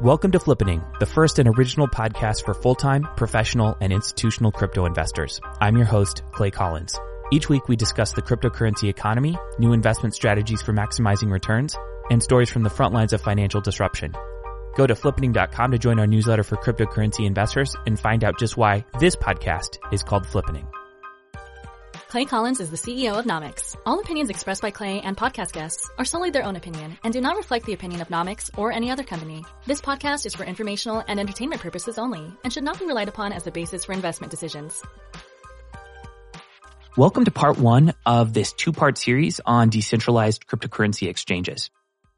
[0.00, 5.40] Welcome to Flippening, the first and original podcast for full-time, professional, and institutional crypto investors.
[5.60, 6.96] I'm your host, Clay Collins.
[7.32, 11.76] Each week we discuss the cryptocurrency economy, new investment strategies for maximizing returns,
[12.12, 14.14] and stories from the front lines of financial disruption.
[14.76, 18.84] Go to flippening.com to join our newsletter for cryptocurrency investors and find out just why
[19.00, 20.68] this podcast is called Flippening.
[22.08, 23.76] Clay Collins is the CEO of Nomics.
[23.84, 27.20] All opinions expressed by Clay and podcast guests are solely their own opinion and do
[27.20, 29.44] not reflect the opinion of Nomics or any other company.
[29.66, 33.34] This podcast is for informational and entertainment purposes only and should not be relied upon
[33.34, 34.82] as the basis for investment decisions.
[36.96, 41.68] Welcome to part one of this two-part series on decentralized cryptocurrency exchanges.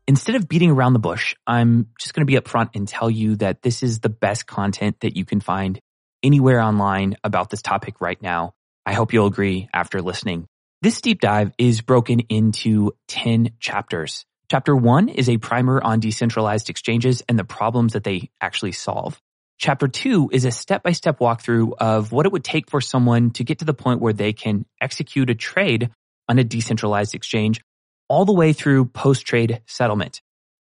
[0.06, 3.34] Instead of beating around the bush, I'm just going to be upfront and tell you
[3.36, 5.80] that this is the best content that you can find
[6.22, 8.54] anywhere online about this topic right now
[8.86, 10.46] I hope you'll agree after listening.
[10.82, 14.24] This deep dive is broken into 10 chapters.
[14.50, 19.20] Chapter one is a primer on decentralized exchanges and the problems that they actually solve.
[19.58, 23.58] Chapter two is a step-by-step walkthrough of what it would take for someone to get
[23.58, 25.90] to the point where they can execute a trade
[26.28, 27.60] on a decentralized exchange
[28.08, 30.22] all the way through post-trade settlement.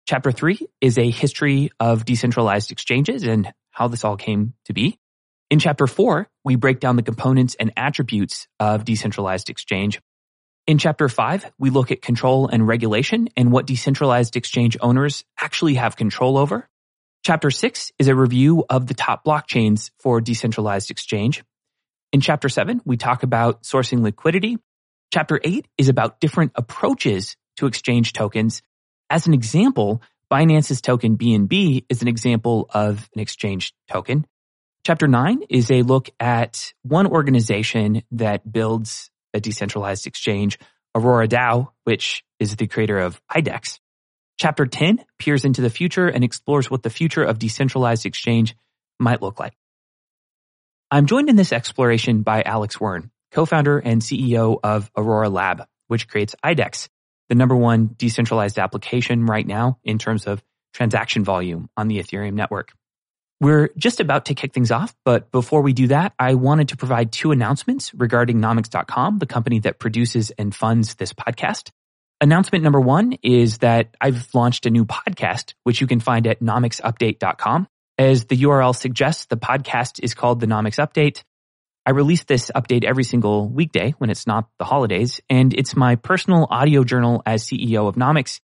[0.08, 5.00] Chapter three is a history of decentralized exchanges and how this all came to be.
[5.50, 10.02] In chapter four, we break down the components and attributes of decentralized exchange.
[10.66, 15.76] In chapter five, we look at control and regulation and what decentralized exchange owners actually
[15.76, 16.70] have control over.
[17.26, 21.44] Chapter six is a review of the top blockchains for decentralized exchange.
[22.12, 24.58] In chapter seven, we talk about sourcing liquidity.
[25.14, 28.62] Chapter eight is about different approaches to exchange tokens.
[29.10, 34.26] As an example, Binance's token BNB is an example of an exchange token.
[34.86, 40.60] Chapter nine is a look at one organization that builds a decentralized exchange,
[40.94, 43.80] Aurora DAO, which is the creator of IDEX.
[44.38, 48.58] Chapter 10 peers into the future and explores what the future of decentralized exchange
[49.00, 49.54] might look like.
[50.92, 56.10] I'm joined in this exploration by Alex Wearn, co-founder and CEO of Aurora Lab, which
[56.10, 56.90] creates IDEX,
[57.30, 60.44] the number one decentralized application right now in terms of
[60.74, 62.74] transaction volume on the Ethereum network.
[63.44, 66.78] We're just about to kick things off, but before we do that, I wanted to
[66.78, 71.70] provide two announcements regarding nomics.com, the company that produces and funds this podcast.
[72.22, 76.40] Announcement number one is that I've launched a new podcast, which you can find at
[76.40, 77.68] nomicsupdate.com.
[77.98, 81.24] As the URL suggests, the podcast is called the Nomics Update.
[81.86, 85.98] I release this update every single weekday when it's not the holidays, and it's my
[85.98, 88.40] personal audio journal as CEO of Nomics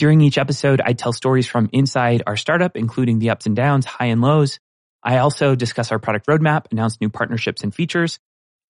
[0.00, 3.84] during each episode, I tell stories from inside our startup, including the ups and downs,
[3.84, 4.58] high and lows.
[5.02, 8.18] I also discuss our product roadmap, announce new partnerships and features,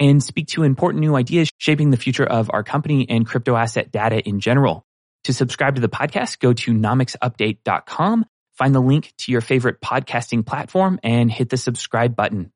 [0.00, 3.92] and speak to important new ideas shaping the future of our company and crypto asset
[3.92, 4.84] data in general.
[5.24, 10.44] To subscribe to the podcast, go to nomicsupdate.com, find the link to your favorite podcasting
[10.44, 12.50] platform, and hit the subscribe button.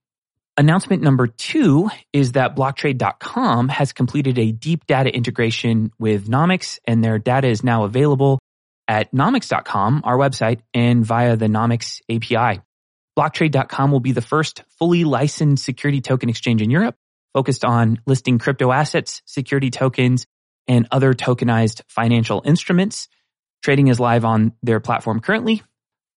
[0.56, 7.04] Announcement number two is that blocktrade.com has completed a deep data integration with Nomics and
[7.04, 8.40] their data is now available
[8.88, 12.60] at nomics.com, our website, and via the Nomics API.
[13.18, 16.96] Blocktrade.com will be the first fully licensed security token exchange in Europe,
[17.32, 20.26] focused on listing crypto assets, security tokens,
[20.66, 23.08] and other tokenized financial instruments.
[23.62, 25.62] Trading is live on their platform currently.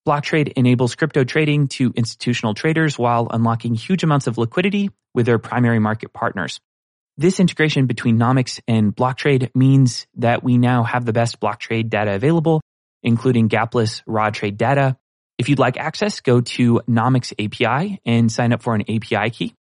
[0.08, 5.38] Blocktrade enables crypto trading to institutional traders while unlocking huge amounts of liquidity with their
[5.38, 6.62] primary market partners.
[7.20, 12.14] This integration between Nomics and Blocktrade means that we now have the best Blocktrade data
[12.14, 12.62] available,
[13.02, 14.98] including gapless raw trade data.
[15.40, 19.56] If you'd like access, go to Nomics API and sign up for an API key.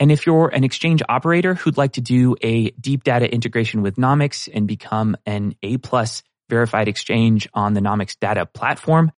[0.00, 3.96] And if you're an exchange operator who'd like to do a deep data integration with
[3.96, 9.12] Nomics and become an A plus verified exchange on the Nomics data platform,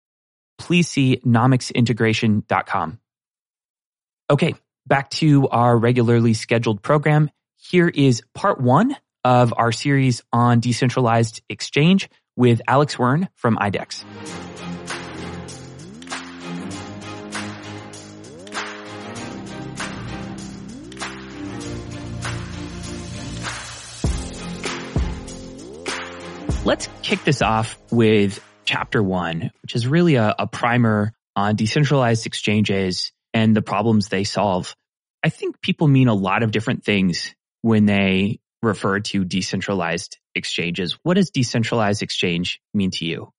[0.58, 3.00] please see nomicsintegration.com.
[4.30, 4.54] Okay,
[4.86, 7.30] back to our regularly scheduled program.
[7.70, 8.94] Here is part one
[9.24, 14.04] of our series on decentralized exchange with Alex Wearn from IDEX.
[26.66, 32.26] Let's kick this off with chapter one, which is really a, a primer on decentralized
[32.26, 34.76] exchanges and the problems they solve.
[35.22, 37.34] I think people mean a lot of different things
[37.64, 40.98] when they refer to decentralized exchanges.
[41.02, 43.32] What does decentralized exchange mean to you?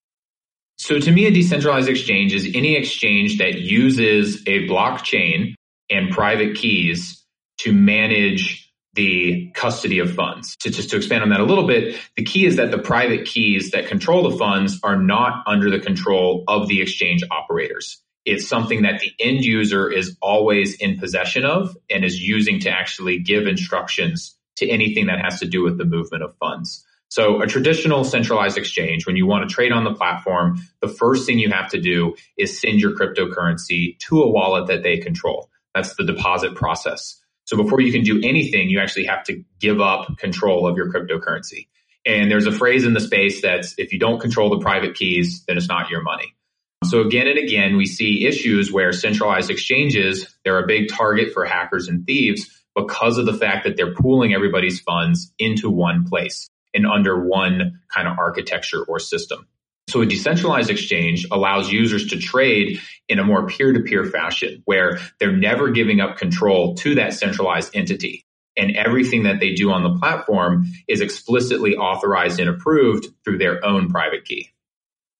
[0.77, 5.53] So to me, a decentralized exchange is any exchange that uses a blockchain
[5.91, 7.23] and private keys
[7.59, 10.55] to manage the custody of funds.
[10.61, 13.27] To just to expand on that a little bit, the key is that the private
[13.27, 18.01] keys that control the funds are not under the control of the exchange operators.
[18.25, 22.69] It's something that the end user is always in possession of and is using to
[22.69, 26.85] actually give instructions to anything that has to do with the movement of funds.
[27.09, 31.25] So a traditional centralized exchange, when you want to trade on the platform, the first
[31.25, 35.49] thing you have to do is send your cryptocurrency to a wallet that they control.
[35.73, 37.21] That's the deposit process.
[37.45, 40.91] So before you can do anything, you actually have to give up control of your
[40.91, 41.67] cryptocurrency.
[42.05, 45.43] And there's a phrase in the space that's if you don't control the private keys,
[45.47, 46.35] then it's not your money.
[46.83, 51.45] So again and again, we see issues where centralized exchanges, they're a big target for
[51.45, 56.49] hackers and thieves because of the fact that they're pooling everybody's funds into one place
[56.73, 59.47] and under one kind of architecture or system.
[59.87, 65.35] So a decentralized exchange allows users to trade in a more peer-to-peer fashion where they're
[65.35, 68.25] never giving up control to that centralized entity.
[68.57, 73.63] And everything that they do on the platform is explicitly authorized and approved through their
[73.63, 74.51] own private key.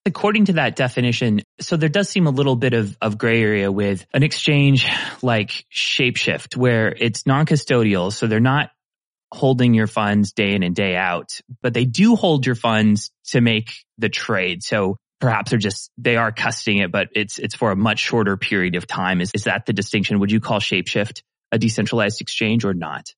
[0.08, 3.72] According to that definition, so there does seem a little bit of, of gray area
[3.72, 4.88] with an exchange
[5.24, 8.14] like Shapeshift where it's non-custodial.
[8.14, 8.70] So they're not
[9.32, 13.42] holding your funds day in and day out, but they do hold your funds to
[13.42, 14.62] make the trade.
[14.62, 18.38] So perhaps they're just, they are custodying it, but it's, it's for a much shorter
[18.38, 19.22] period of time.
[19.22, 20.20] Is, is that the distinction?
[20.20, 23.14] Would you call Shapeshift a decentralized exchange or not?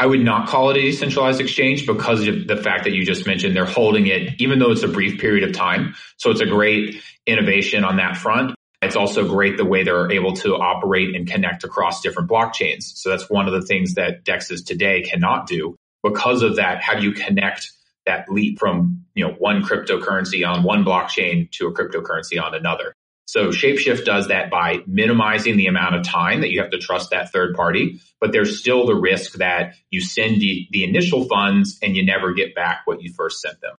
[0.00, 3.26] I would not call it a decentralized exchange because of the fact that you just
[3.26, 5.94] mentioned they're holding it, even though it's a brief period of time.
[6.16, 8.54] So it's a great innovation on that front.
[8.80, 12.84] It's also great the way they're able to operate and connect across different blockchains.
[12.84, 15.76] So that's one of the things that DEXs today cannot do.
[16.02, 17.70] Because of that, how do you connect
[18.06, 22.94] that leap from, you know, one cryptocurrency on one blockchain to a cryptocurrency on another?
[23.30, 27.10] So Shapeshift does that by minimizing the amount of time that you have to trust
[27.10, 31.78] that third party, but there's still the risk that you send the, the initial funds
[31.80, 33.76] and you never get back what you first sent them.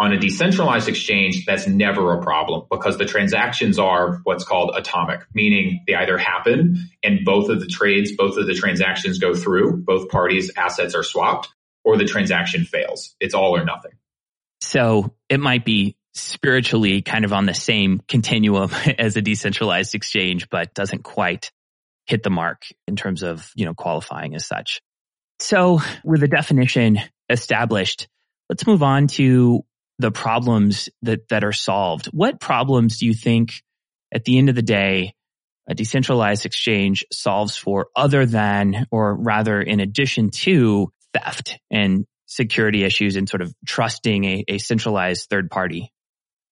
[0.00, 5.20] On a decentralized exchange, that's never a problem because the transactions are what's called atomic,
[5.32, 9.76] meaning they either happen and both of the trades, both of the transactions go through,
[9.76, 11.46] both parties' assets are swapped,
[11.84, 13.14] or the transaction fails.
[13.20, 13.92] It's all or nothing.
[14.60, 20.48] So it might be spiritually kind of on the same continuum as a decentralized exchange,
[20.48, 21.50] but doesn't quite
[22.06, 24.80] hit the mark in terms of, you know, qualifying as such.
[25.40, 26.98] So with the definition
[27.28, 28.08] established,
[28.48, 29.64] let's move on to
[29.98, 32.06] the problems that, that are solved.
[32.06, 33.62] What problems do you think
[34.12, 35.14] at the end of the day,
[35.68, 42.84] a decentralized exchange solves for other than, or rather in addition to theft and security
[42.84, 45.92] issues and sort of trusting a, a centralized third party?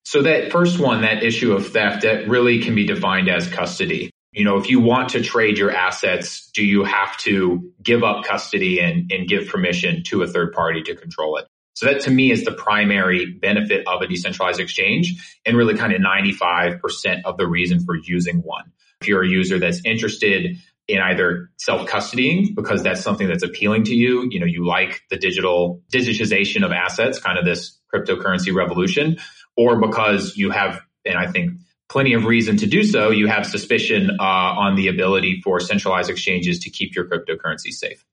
[0.06, 4.12] So that first one, that issue of theft, that really can be defined as custody.
[4.30, 8.24] You know, if you want to trade your assets, do you have to give up
[8.24, 11.46] custody and, and give permission to a third party to control it?
[11.74, 15.92] So that to me is the primary benefit of a decentralized exchange and really kind
[15.92, 18.70] of 95% of the reason for using one.
[19.00, 20.56] If you're a user that's interested
[20.86, 25.16] in either self-custodying because that's something that's appealing to you, you know, you like the
[25.16, 29.16] digital digitization of assets, kind of this cryptocurrency revolution,
[29.56, 31.52] or because you have, and I think
[31.88, 36.10] plenty of reason to do so, you have suspicion uh, on the ability for centralized
[36.10, 38.04] exchanges to keep your cryptocurrency safe.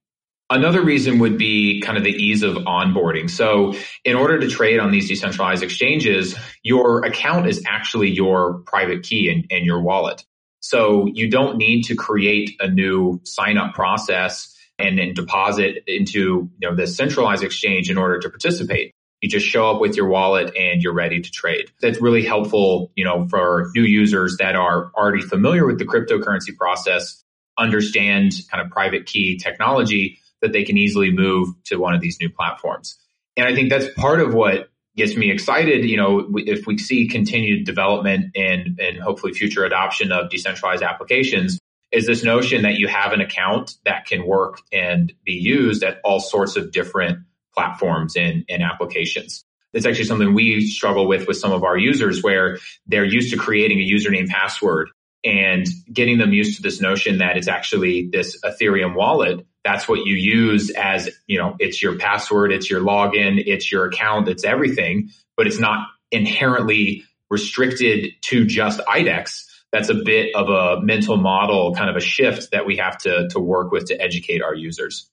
[0.49, 3.29] Another reason would be kind of the ease of onboarding.
[3.29, 3.73] So
[4.03, 9.29] in order to trade on these decentralized exchanges, your account is actually your private key
[9.29, 10.23] and, and your wallet.
[10.59, 16.49] So you don't need to create a new sign up process and, and deposit into
[16.59, 18.93] you know this centralized exchange in order to participate.
[19.23, 21.71] You just show up with your wallet and you're ready to trade.
[21.79, 26.53] That's really helpful, you know, for new users that are already familiar with the cryptocurrency
[26.57, 27.23] process,
[27.57, 32.17] understand kind of private key technology that they can easily move to one of these
[32.19, 32.99] new platforms.
[33.37, 35.85] And I think that's part of what gets me excited.
[35.85, 41.59] You know, if we see continued development and, and hopefully future adoption of decentralized applications,
[41.93, 46.01] is this notion that you have an account that can work and be used at
[46.03, 47.19] all sorts of different
[47.53, 49.45] platforms and, and applications.
[49.73, 53.37] It's actually something we struggle with with some of our users where they're used to
[53.37, 54.89] creating a username password
[55.23, 59.45] and getting them used to this notion that it's actually this Ethereum wallet.
[59.63, 63.85] That's what you use as, you know, it's your password, it's your login, it's your
[63.85, 69.45] account, it's everything, but it's not inherently restricted to just IDEX.
[69.71, 73.27] That's a bit of a mental model, kind of a shift that we have to,
[73.29, 75.09] to work with to educate our users.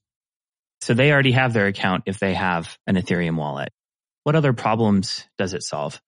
[0.80, 3.70] So they already have their account if they have an Ethereum wallet.
[4.25, 6.00] What other problems does it solve?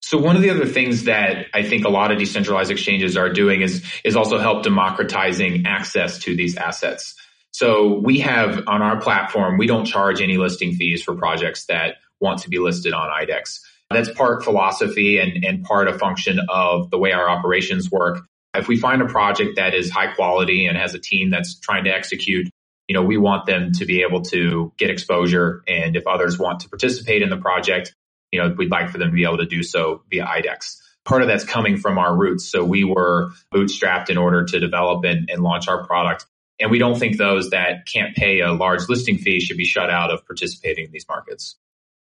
[0.00, 3.30] So one of the other things that I think a lot of decentralized exchanges are
[3.30, 7.14] doing is is also help democratizing access to these assets.
[7.50, 11.96] So we have on our platform, we don't charge any listing fees for projects that
[12.20, 13.60] want to be listed on IDEX.
[13.90, 18.20] That's part philosophy and, and part a function of the way our operations work.
[18.54, 21.84] If we find a project that is high quality and has a team that's trying
[21.84, 22.48] to execute,
[22.88, 25.62] you know, we want them to be able to get exposure.
[25.68, 27.94] And if others want to participate in the project,
[28.32, 30.78] you know, we'd like for them to be able to do so via IDEX.
[31.04, 32.50] Part of that's coming from our roots.
[32.50, 36.26] So we were bootstrapped in order to develop and, and launch our product.
[36.58, 39.90] And we don't think those that can't pay a large listing fee should be shut
[39.90, 41.56] out of participating in these markets.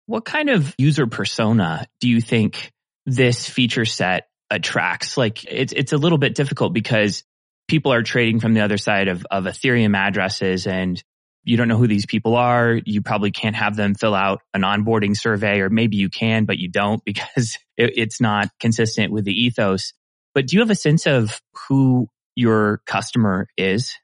[0.06, 2.73] What kind of user persona do you think
[3.06, 5.16] this feature set attracts?
[5.16, 7.25] Like it's, it's a little bit difficult because
[7.68, 11.02] people are trading from the other side of, of Ethereum addresses and
[11.44, 12.78] you don't know who these people are.
[12.85, 16.58] You probably can't have them fill out an onboarding survey or maybe you can, but
[16.58, 19.92] you don't because it, it's not consistent with the ethos.
[20.35, 23.96] But do you have a sense of who your customer is?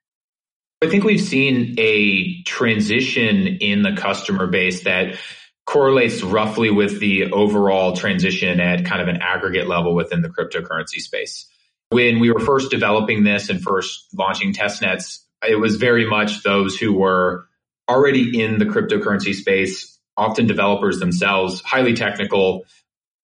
[0.82, 5.16] I think we've seen a transition in the customer base that
[5.64, 10.98] correlates roughly with the overall transition at kind of an aggregate level within the cryptocurrency
[10.98, 11.46] space.
[11.92, 16.76] When we were first developing this and first launching testnets, it was very much those
[16.76, 17.46] who were
[17.86, 22.64] already in the cryptocurrency space, often developers themselves, highly technical,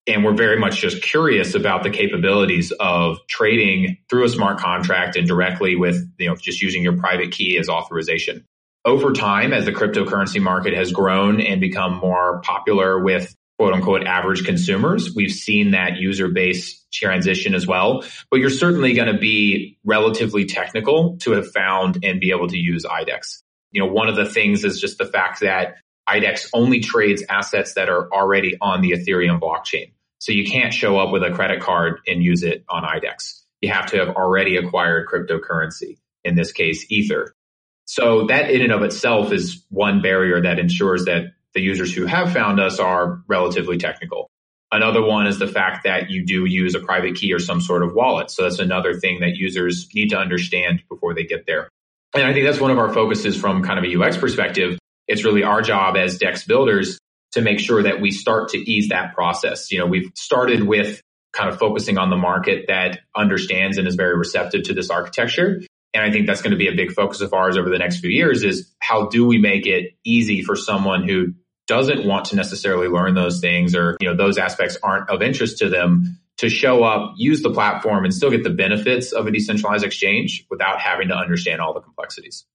[0.05, 5.15] and were very much just curious about the capabilities of trading through a smart contract
[5.15, 8.45] and directly with, you know, just using your private key as authorization.
[8.85, 14.05] Over time, as the cryptocurrency market has grown and become more popular with quote unquote
[14.05, 18.05] average consumers, we've seen that user base transition as well.
[18.31, 22.57] But you're certainly going to be relatively technical to have found and be able to
[22.57, 23.43] use IDEX.
[23.71, 25.75] You know, one of the things is just the fact that
[26.07, 29.91] IDEX only trades assets that are already on the Ethereum blockchain.
[30.19, 33.41] So you can't show up with a credit card and use it on IDEX.
[33.59, 37.35] You have to have already acquired cryptocurrency, in this case, Ether.
[37.83, 42.05] So that in and of itself is one barrier that ensures that the users who
[42.05, 44.29] have found us are relatively technical.
[44.71, 47.83] Another one is the fact that you do use a private key or some sort
[47.83, 48.29] of wallet.
[48.29, 51.69] So that's another thing that users need to understand before they get there.
[52.13, 54.77] And I think that's one of our focuses from kind of a UX perspective.
[55.07, 56.99] It's really our job as DEX builders
[57.31, 59.71] to make sure that we start to ease that process.
[59.71, 61.01] You know, we've started with
[61.33, 65.61] kind of focusing on the market that understands and is very receptive to this architecture
[65.93, 67.99] and I think that's going to be a big focus of ours over the next
[67.99, 71.33] few years is how do we make it easy for someone who
[71.67, 75.59] doesn't want to necessarily learn those things or, you know, those aspects aren't of interest
[75.59, 79.31] to them to show up, use the platform and still get the benefits of a
[79.31, 82.45] decentralized exchange without having to understand all the complexities.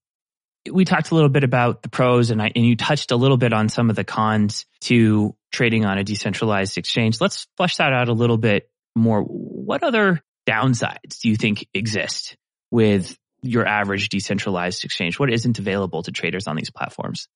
[0.71, 3.37] We talked a little bit about the pros and I, and you touched a little
[3.37, 7.21] bit on some of the cons to trading on a decentralized exchange.
[7.21, 9.23] Let's flesh that out a little bit more.
[9.23, 12.37] What other downsides do you think exist
[12.71, 15.19] with your average decentralized exchange?
[15.19, 17.29] What isn't available to traders on these platforms?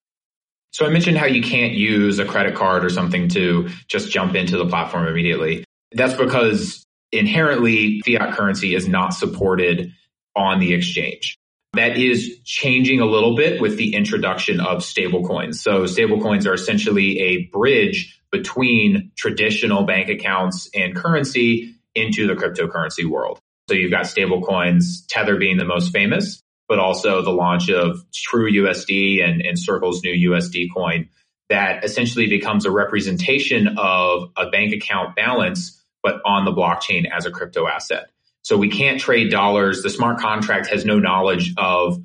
[0.70, 4.34] So I mentioned how you can't use a credit card or something to just jump
[4.34, 5.64] into the platform immediately.
[5.92, 9.92] That's because inherently fiat currency is not supported
[10.36, 11.38] on the exchange.
[11.74, 15.56] That is changing a little bit with the introduction of stablecoins.
[15.56, 23.04] So stablecoins are essentially a bridge between traditional bank accounts and currency into the cryptocurrency
[23.04, 23.40] world.
[23.68, 28.02] So you've got stable coins, Tether being the most famous, but also the launch of
[28.14, 31.08] True USD and, and Circle's new USD coin
[31.50, 37.26] that essentially becomes a representation of a bank account balance, but on the blockchain as
[37.26, 38.10] a crypto asset.
[38.42, 39.82] So we can't trade dollars.
[39.82, 42.02] The smart contract has no knowledge of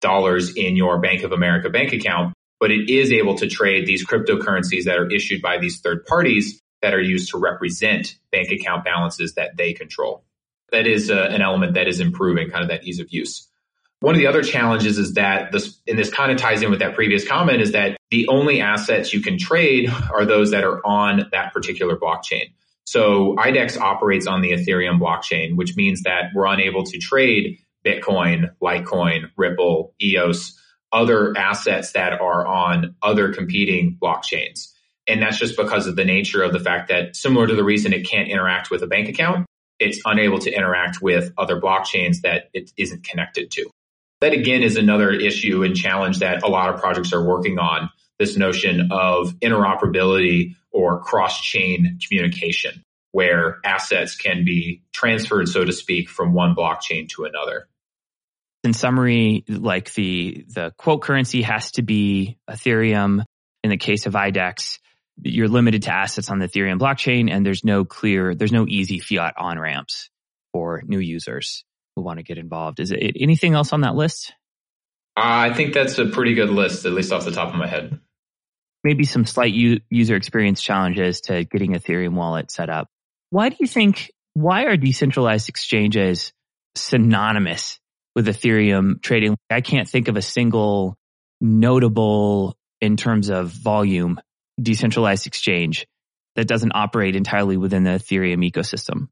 [0.00, 4.06] dollars in your Bank of America bank account, but it is able to trade these
[4.06, 8.84] cryptocurrencies that are issued by these third parties that are used to represent bank account
[8.84, 10.24] balances that they control
[10.72, 13.48] that is uh, an element that is improving kind of that ease of use.
[14.00, 16.80] One of the other challenges is that this, and this kind of ties in with
[16.80, 20.84] that previous comment, is that the only assets you can trade are those that are
[20.84, 22.52] on that particular blockchain.
[22.84, 28.50] So IDEX operates on the Ethereum blockchain, which means that we're unable to trade Bitcoin,
[28.60, 30.58] Litecoin, Ripple, EOS,
[30.92, 34.68] other assets that are on other competing blockchains.
[35.06, 37.92] And that's just because of the nature of the fact that similar to the reason
[37.92, 39.46] it can't interact with a bank account,
[39.82, 43.70] it's unable to interact with other blockchains that it isn't connected to.
[44.20, 47.90] That again is another issue and challenge that a lot of projects are working on
[48.18, 55.72] this notion of interoperability or cross chain communication where assets can be transferred, so to
[55.72, 57.68] speak, from one blockchain to another.
[58.64, 63.24] In summary, like the, the quote currency has to be Ethereum.
[63.64, 64.78] In the case of IDEX,
[65.22, 68.98] you're limited to assets on the Ethereum blockchain and there's no clear, there's no easy
[68.98, 70.10] fiat on ramps
[70.52, 71.64] for new users
[71.94, 72.80] who want to get involved.
[72.80, 74.32] Is it anything else on that list?
[75.16, 77.98] I think that's a pretty good list, at least off the top of my head.
[78.82, 82.88] Maybe some slight u- user experience challenges to getting Ethereum wallet set up.
[83.30, 86.32] Why do you think, why are decentralized exchanges
[86.74, 87.78] synonymous
[88.16, 89.36] with Ethereum trading?
[89.50, 90.96] I can't think of a single
[91.40, 94.18] notable in terms of volume
[94.60, 95.86] decentralized exchange
[96.36, 99.08] that doesn't operate entirely within the Ethereum ecosystem.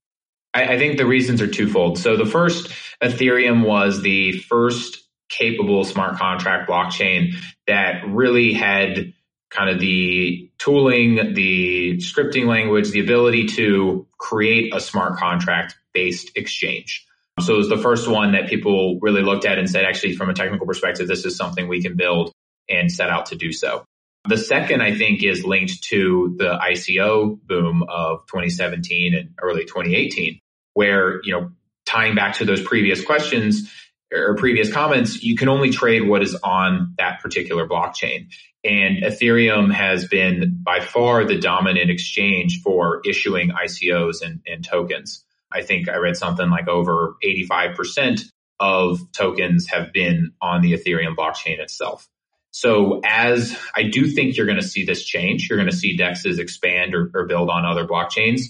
[0.55, 1.99] I, I think the reasons are twofold.
[1.99, 2.71] So the first,
[3.03, 7.35] Ethereum was the first capable smart contract blockchain
[7.67, 9.13] that really had
[9.51, 16.37] kind of the tooling, the scripting language, the ability to create a smart contract based
[16.37, 17.07] exchange.
[17.41, 20.31] So it was the first one that people really looked at and said, actually, from
[20.31, 22.33] a technical perspective, this is something we can build
[22.69, 23.85] and set out to do so.
[24.29, 30.39] The second, I think, is linked to the ICO boom of 2017 and early 2018,
[30.75, 31.50] where, you know,
[31.87, 33.71] tying back to those previous questions
[34.12, 38.27] or previous comments, you can only trade what is on that particular blockchain.
[38.62, 45.25] And Ethereum has been by far the dominant exchange for issuing ICOs and, and tokens.
[45.50, 48.23] I think I read something like over 85%
[48.61, 52.07] of tokens have been on the Ethereum blockchain itself.
[52.50, 55.97] So as I do think you're going to see this change, you're going to see
[55.97, 58.42] DEXs expand or, or build on other blockchains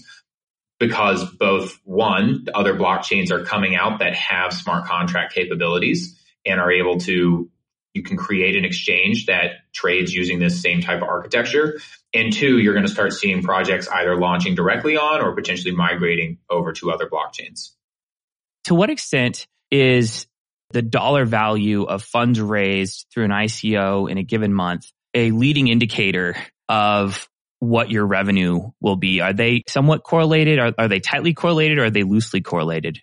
[0.79, 6.71] because both one, other blockchains are coming out that have smart contract capabilities and are
[6.71, 7.49] able to
[7.93, 11.79] you can create an exchange that trades using this same type of architecture.
[12.13, 16.37] And two, you're going to start seeing projects either launching directly on or potentially migrating
[16.49, 17.71] over to other blockchains.
[18.65, 20.25] To what extent is
[20.71, 25.67] the dollar value of funds raised through an ICO in a given month a leading
[25.67, 26.35] indicator
[26.69, 27.27] of
[27.59, 29.21] what your revenue will be?
[29.21, 30.59] Are they somewhat correlated?
[30.59, 32.99] Are, are they tightly correlated or are they loosely correlated?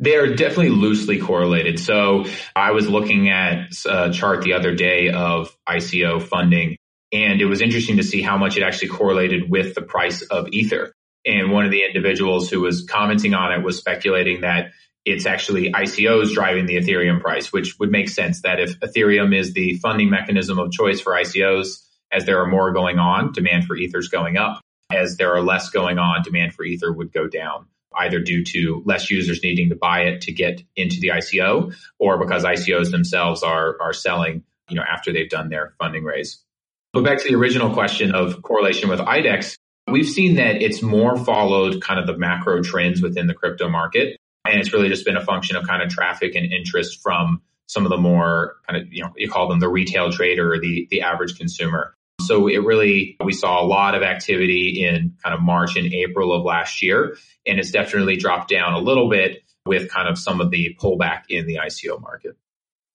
[0.00, 1.80] They're definitely loosely correlated.
[1.80, 6.76] So I was looking at a chart the other day of ICO funding,
[7.12, 10.48] and it was interesting to see how much it actually correlated with the price of
[10.52, 10.92] Ether.
[11.26, 14.70] And one of the individuals who was commenting on it was speculating that
[15.04, 19.54] it's actually ICOs driving the Ethereum price, which would make sense that if Ethereum is
[19.54, 23.76] the funding mechanism of choice for ICOs, as there are more going on, demand for
[23.76, 24.60] Ether is going up.
[24.90, 28.82] As there are less going on, demand for Ether would go down either due to
[28.84, 33.42] less users needing to buy it to get into the ICO or because ICOs themselves
[33.42, 36.42] are, are selling, you know, after they've done their funding raise.
[36.92, 39.56] But back to the original question of correlation with IDEX,
[39.90, 44.16] we've seen that it's more followed kind of the macro trends within the crypto market.
[44.48, 47.84] And it's really just been a function of kind of traffic and interest from some
[47.84, 50.88] of the more kind of, you know, you call them the retail trader or the,
[50.90, 51.94] the average consumer.
[52.22, 56.32] So it really, we saw a lot of activity in kind of March and April
[56.32, 60.40] of last year, and it's definitely dropped down a little bit with kind of some
[60.40, 62.36] of the pullback in the ICO market.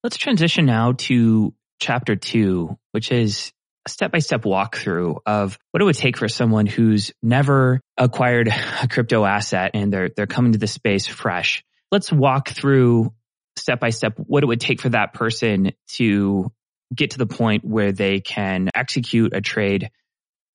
[0.03, 3.53] Let's transition now to chapter two, which is
[3.87, 8.47] step by step walkthrough of what it would take for someone who's never acquired
[8.81, 11.63] a crypto asset and they're, they're coming to the space fresh.
[11.91, 13.13] Let's walk through
[13.55, 16.51] step by step what it would take for that person to
[16.93, 19.89] get to the point where they can execute a trade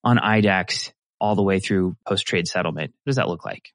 [0.03, 2.91] on IDEX all the way through post trade settlement?
[3.03, 3.73] What does that look like?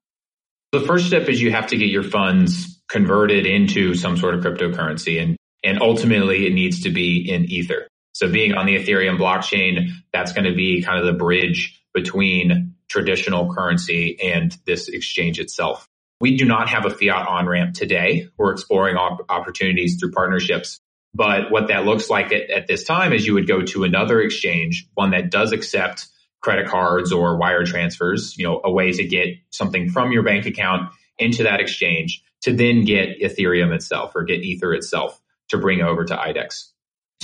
[0.73, 4.43] The first step is you have to get your funds converted into some sort of
[4.43, 7.89] cryptocurrency and, and ultimately it needs to be in Ether.
[8.15, 12.75] So being on the Ethereum blockchain, that's going to be kind of the bridge between
[12.89, 15.87] traditional currency and this exchange itself.
[16.21, 18.29] We do not have a fiat on ramp today.
[18.39, 20.81] We're exploring op- opportunities through partnerships
[21.15, 24.21] but what that looks like at, at, this time is you would go to another
[24.21, 26.09] exchange, one that does accept
[26.41, 30.45] credit cards or wire transfers, you know, a way to get something from your bank
[30.45, 35.81] account into that exchange to then get Ethereum itself or get Ether itself to bring
[35.81, 36.73] over to IDEX.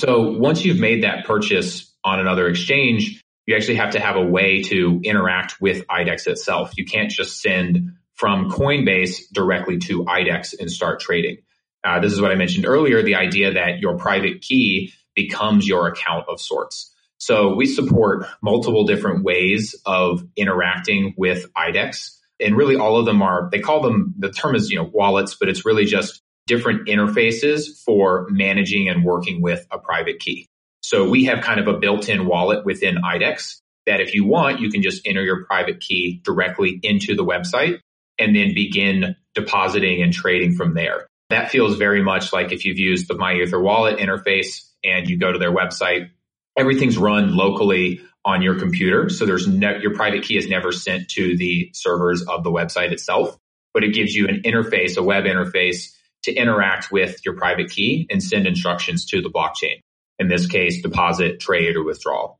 [0.00, 4.24] So once you've made that purchase on another exchange, you actually have to have a
[4.24, 6.72] way to interact with IDEX itself.
[6.78, 11.42] You can't just send from Coinbase directly to IDEX and start trading.
[11.84, 15.86] Uh, this is what I mentioned earlier, the idea that your private key becomes your
[15.88, 16.94] account of sorts.
[17.18, 22.16] So we support multiple different ways of interacting with IDEX.
[22.40, 25.34] And really all of them are, they call them, the term is, you know, wallets,
[25.34, 30.46] but it's really just different interfaces for managing and working with a private key.
[30.82, 34.70] So we have kind of a built-in wallet within IDEX that if you want, you
[34.70, 37.80] can just enter your private key directly into the website
[38.18, 41.06] and then begin depositing and trading from there.
[41.30, 45.32] That feels very much like if you've used the MyEther wallet interface and you go
[45.32, 46.10] to their website,
[46.56, 49.08] everything's run locally on your computer.
[49.08, 52.92] So there's ne- your private key is never sent to the servers of the website
[52.92, 53.38] itself,
[53.72, 55.92] but it gives you an interface, a web interface
[56.24, 59.80] to interact with your private key and send instructions to the blockchain.
[60.18, 62.38] In this case, deposit, trade, or withdrawal.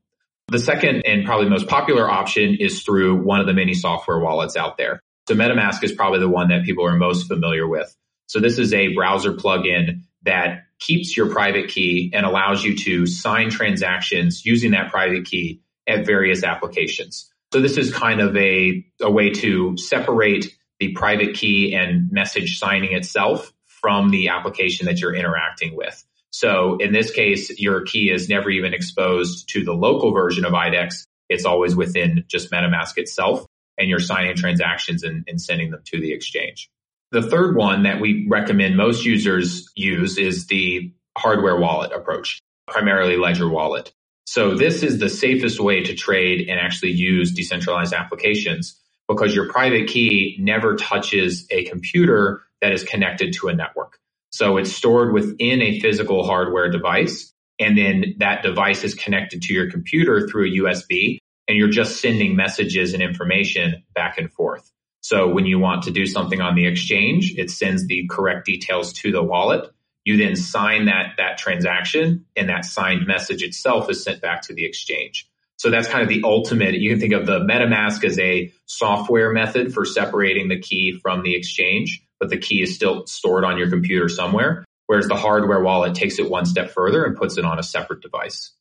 [0.49, 4.55] The second and probably most popular option is through one of the many software wallets
[4.55, 5.01] out there.
[5.27, 7.95] So MetaMask is probably the one that people are most familiar with.
[8.27, 13.05] So this is a browser plugin that keeps your private key and allows you to
[13.05, 17.31] sign transactions using that private key at various applications.
[17.53, 22.59] So this is kind of a, a way to separate the private key and message
[22.59, 26.03] signing itself from the application that you're interacting with.
[26.31, 30.53] So in this case, your key is never even exposed to the local version of
[30.53, 31.05] IDEX.
[31.29, 33.45] It's always within just MetaMask itself
[33.77, 36.69] and you're signing transactions and, and sending them to the exchange.
[37.11, 42.39] The third one that we recommend most users use is the hardware wallet approach,
[42.69, 43.91] primarily Ledger Wallet.
[44.25, 48.80] So this is the safest way to trade and actually use decentralized applications
[49.13, 53.97] because your private key never touches a computer that is connected to a network.
[54.31, 57.33] So it's stored within a physical hardware device.
[57.59, 61.99] And then that device is connected to your computer through a USB and you're just
[61.99, 64.71] sending messages and information back and forth.
[65.01, 68.93] So when you want to do something on the exchange, it sends the correct details
[68.93, 69.69] to the wallet.
[70.05, 74.53] You then sign that, that transaction and that signed message itself is sent back to
[74.53, 75.27] the exchange.
[75.61, 76.73] So that's kind of the ultimate.
[76.73, 81.21] You can think of the MetaMask as a software method for separating the key from
[81.21, 84.65] the exchange, but the key is still stored on your computer somewhere.
[84.87, 88.01] Whereas the hardware wallet takes it one step further and puts it on a separate
[88.01, 88.53] device.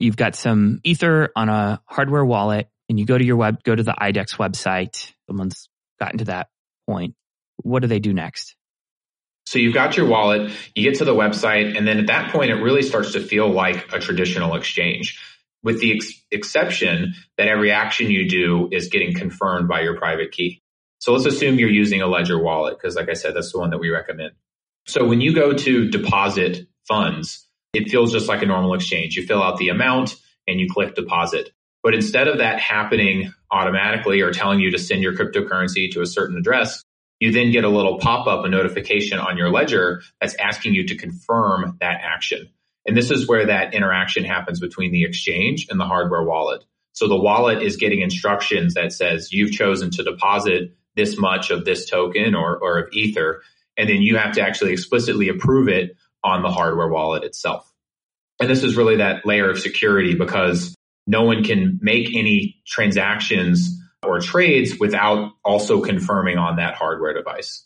[0.00, 3.76] You've got some ether on a hardware wallet and you go to your web, go
[3.76, 5.12] to the IDEX website.
[5.28, 5.68] Someone's
[6.00, 6.48] gotten to that
[6.88, 7.14] point.
[7.58, 8.56] What do they do next?
[9.46, 12.50] So you've got your wallet, you get to the website, and then at that point,
[12.50, 15.18] it really starts to feel like a traditional exchange
[15.62, 20.32] with the ex- exception that every action you do is getting confirmed by your private
[20.32, 20.62] key.
[20.98, 23.70] So let's assume you're using a Ledger wallet, because like I said, that's the one
[23.70, 24.32] that we recommend.
[24.86, 29.16] So when you go to deposit funds, it feels just like a normal exchange.
[29.16, 31.50] You fill out the amount and you click deposit.
[31.82, 36.06] But instead of that happening automatically or telling you to send your cryptocurrency to a
[36.06, 36.82] certain address,
[37.20, 40.86] you then get a little pop up, a notification on your ledger that's asking you
[40.88, 42.50] to confirm that action.
[42.90, 46.64] And this is where that interaction happens between the exchange and the hardware wallet.
[46.90, 51.64] So the wallet is getting instructions that says you've chosen to deposit this much of
[51.64, 53.42] this token or, or of Ether.
[53.76, 57.72] And then you have to actually explicitly approve it on the hardware wallet itself.
[58.40, 60.74] And this is really that layer of security because
[61.06, 67.64] no one can make any transactions or trades without also confirming on that hardware device.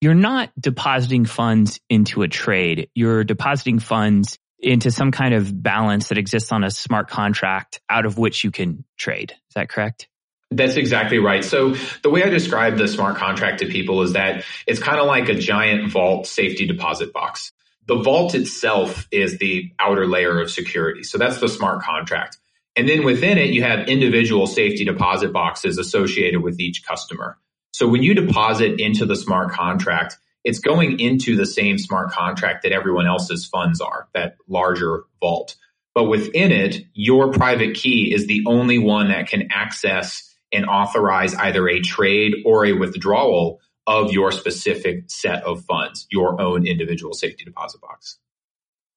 [0.00, 2.88] You're not depositing funds into a trade.
[2.92, 8.06] You're depositing funds into some kind of balance that exists on a smart contract out
[8.06, 9.32] of which you can trade.
[9.32, 10.08] Is that correct?
[10.50, 11.44] That's exactly right.
[11.44, 15.06] So the way I describe the smart contract to people is that it's kind of
[15.06, 17.52] like a giant vault safety deposit box.
[17.86, 21.02] The vault itself is the outer layer of security.
[21.02, 22.38] So that's the smart contract.
[22.76, 27.38] And then within it, you have individual safety deposit boxes associated with each customer.
[27.72, 32.62] So when you deposit into the smart contract, it's going into the same smart contract
[32.62, 35.56] that everyone else's funds are, that larger vault.
[35.94, 41.34] But within it, your private key is the only one that can access and authorize
[41.34, 47.14] either a trade or a withdrawal of your specific set of funds, your own individual
[47.14, 48.18] safety deposit box.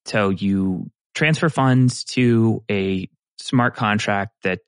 [0.05, 4.59] So you transfer funds to a smart contract that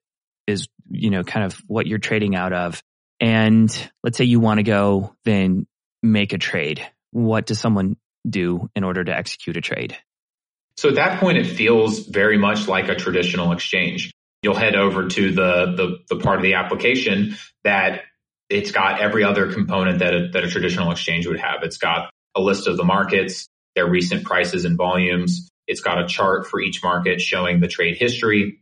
[0.48, 2.82] is, you know, kind of what you're trading out of.
[3.20, 3.70] And
[4.04, 5.68] let's say you want to go then
[6.02, 6.86] make a trade.
[7.12, 9.98] What does someone do in order to execute a trade?
[10.78, 14.12] So at that point, it feels very much like a traditional exchange.
[14.42, 17.36] You'll head over to the, the, the part of the application
[17.66, 18.04] that
[18.50, 21.64] it's got every other component that a, that a traditional exchange would have.
[21.64, 25.50] It's got a list of the markets, their recent prices and volumes.
[25.68, 28.62] It's got a chart for each market showing the trade history.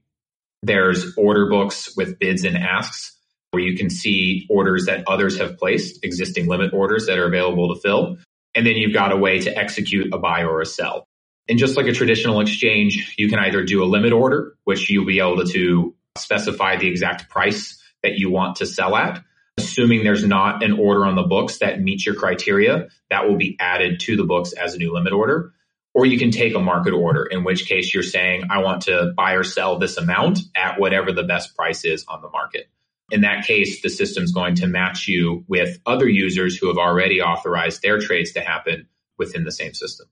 [0.63, 3.16] There's order books with bids and asks
[3.57, 7.73] where you can see orders that others have placed, existing limit orders that are available
[7.73, 8.17] to fill.
[8.53, 11.07] And then you've got a way to execute a buy or a sell.
[11.49, 15.07] And just like a traditional exchange, you can either do a limit order, which you'll
[15.07, 19.23] be able to specify the exact price that you want to sell at.
[19.57, 23.57] Assuming there's not an order on the books that meets your criteria, that will be
[23.59, 25.51] added to the books as a new limit order.
[25.95, 29.13] Or you can take a market order, in which case you're saying, I want to
[29.17, 32.69] buy or sell this amount at whatever the best price is on the market.
[33.09, 37.21] In that case, the system's going to match you with other users who have already
[37.21, 40.07] authorized their trades to happen within the same system.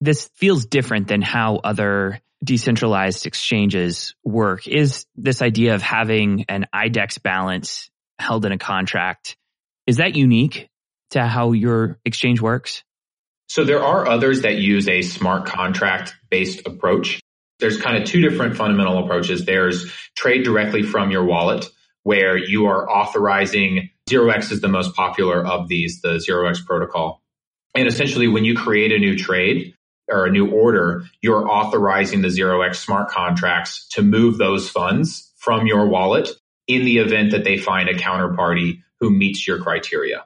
[0.00, 4.66] This feels different than how other decentralized exchanges work.
[4.66, 9.36] Is this idea of having an IDEX balance held in a contract,
[9.86, 10.68] is that unique
[11.10, 12.82] to how your exchange works?
[13.48, 17.20] So there are others that use a smart contract based approach.
[17.58, 19.44] There's kind of two different fundamental approaches.
[19.44, 21.68] There's trade directly from your wallet
[22.04, 27.22] where you are authorizing 0x is the most popular of these, the 0x protocol.
[27.74, 29.74] And essentially when you create a new trade,
[30.08, 35.66] or a new order, you're authorizing the 0x smart contracts to move those funds from
[35.66, 36.28] your wallet
[36.68, 40.24] in the event that they find a counterparty who meets your criteria.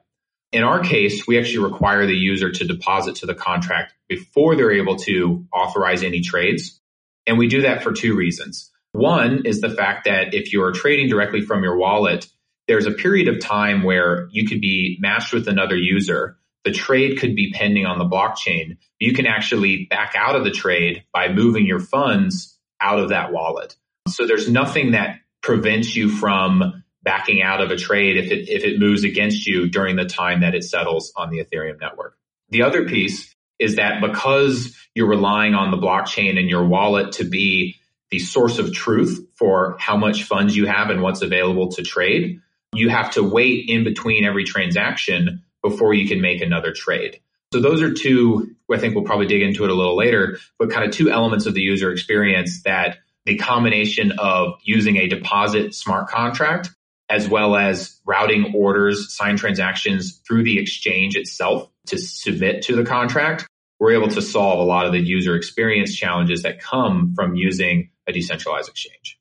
[0.52, 4.72] In our case, we actually require the user to deposit to the contract before they're
[4.72, 6.80] able to authorize any trades.
[7.26, 8.70] And we do that for two reasons.
[8.96, 12.26] One is the fact that if you're trading directly from your wallet,
[12.66, 17.20] there's a period of time where you could be matched with another user the trade
[17.20, 18.76] could be pending on the blockchain.
[18.98, 23.32] You can actually back out of the trade by moving your funds out of that
[23.32, 23.76] wallet.
[24.08, 28.64] So there's nothing that prevents you from backing out of a trade if it, if
[28.64, 32.16] it moves against you during the time that it settles on the Ethereum network.
[32.48, 37.24] The other piece is that because you're relying on the blockchain and your wallet to
[37.24, 37.76] be
[38.10, 42.40] the source of truth for how much funds you have and what's available to trade,
[42.74, 47.20] you have to wait in between every transaction before you can make another trade.
[47.52, 50.70] So those are two, I think we'll probably dig into it a little later, but
[50.70, 55.74] kind of two elements of the user experience that the combination of using a deposit
[55.74, 56.70] smart contract
[57.08, 62.84] as well as routing orders, signed transactions through the exchange itself to submit to the
[62.84, 63.46] contract,
[63.78, 67.90] we're able to solve a lot of the user experience challenges that come from using
[68.06, 69.18] a decentralized exchange.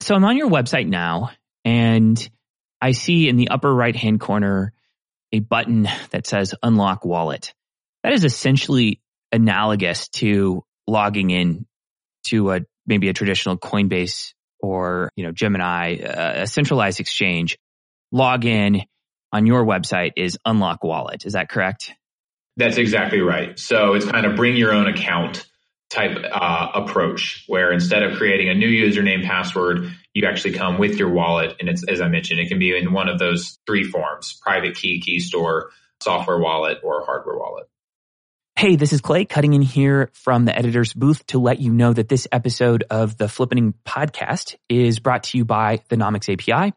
[0.00, 1.30] So I'm on your website now
[1.64, 2.30] and
[2.80, 4.72] I see in the upper right hand corner
[5.32, 7.54] a button that says unlock wallet.
[8.02, 11.66] That is essentially analogous to logging in
[12.26, 17.58] to a maybe a traditional Coinbase or you know Gemini, uh, a centralized exchange.
[18.10, 18.82] Log in
[19.32, 21.24] on your website is unlock wallet.
[21.24, 21.92] Is that correct?
[22.56, 23.58] That's exactly right.
[23.58, 25.46] So it's kind of bring your own account
[25.92, 30.98] type uh, approach where instead of creating a new username password, you actually come with
[30.98, 31.56] your wallet.
[31.60, 34.74] And it's, as I mentioned, it can be in one of those three forms, private
[34.74, 37.68] key, key store, software wallet, or hardware wallet.
[38.56, 41.92] Hey, this is Clay cutting in here from the editor's booth to let you know
[41.92, 46.74] that this episode of the Flippening podcast is brought to you by the Nomics API.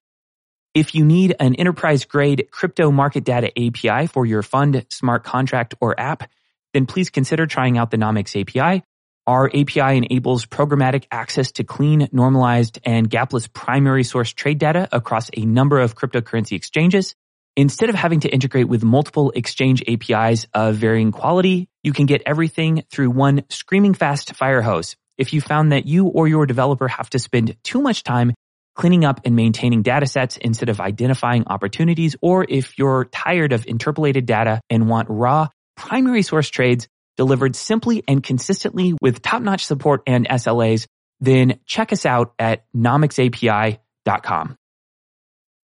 [0.74, 5.76] If you need an enterprise grade crypto market data API for your fund, smart contract,
[5.80, 6.30] or app,
[6.74, 8.84] then please consider trying out the Nomics API.
[9.28, 15.32] Our API enables programmatic access to clean, normalized, and gapless primary source trade data across
[15.34, 17.16] a number of cryptocurrency exchanges.
[17.58, 22.22] Instead of having to integrate with multiple exchange APIs of varying quality, you can get
[22.28, 24.96] everything through one screaming fast fire hose.
[25.18, 28.34] If you found that you or your developer have to spend too much time
[28.76, 33.66] cleaning up and maintaining data sets instead of identifying opportunities, or if you're tired of
[33.66, 40.04] interpolated data and want raw primary source trades, delivered simply and consistently with top-notch support
[40.08, 40.88] and SLAs,
[41.20, 44.58] then check us out at nomicsapi.com.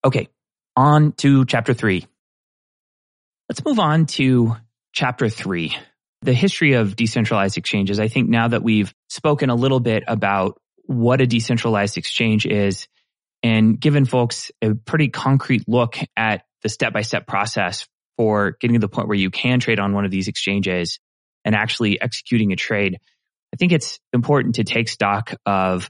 [0.03, 0.27] Okay,
[0.75, 2.07] on to chapter three.
[3.49, 4.55] Let's move on to
[4.93, 5.75] chapter three,
[6.21, 7.99] the history of decentralized exchanges.
[7.99, 12.87] I think now that we've spoken a little bit about what a decentralized exchange is
[13.43, 17.87] and given folks a pretty concrete look at the step by step process
[18.17, 20.99] for getting to the point where you can trade on one of these exchanges,
[21.45, 22.97] and actually executing a trade,
[23.53, 25.89] I think it's important to take stock of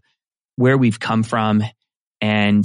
[0.56, 1.64] where we've come from
[2.20, 2.64] and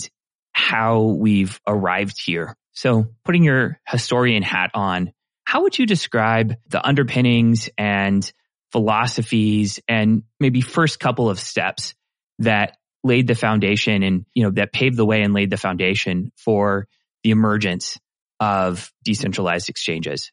[0.53, 2.57] how we've arrived here.
[2.73, 5.13] So putting your historian hat on,
[5.45, 8.31] how would you describe the underpinnings and
[8.73, 11.95] philosophies and maybe first couple of steps
[12.41, 16.33] that laid the foundation and, you know, that paved the way and laid the foundation
[16.37, 16.87] for
[17.23, 17.99] the emergence
[18.41, 20.33] of decentralized exchanges?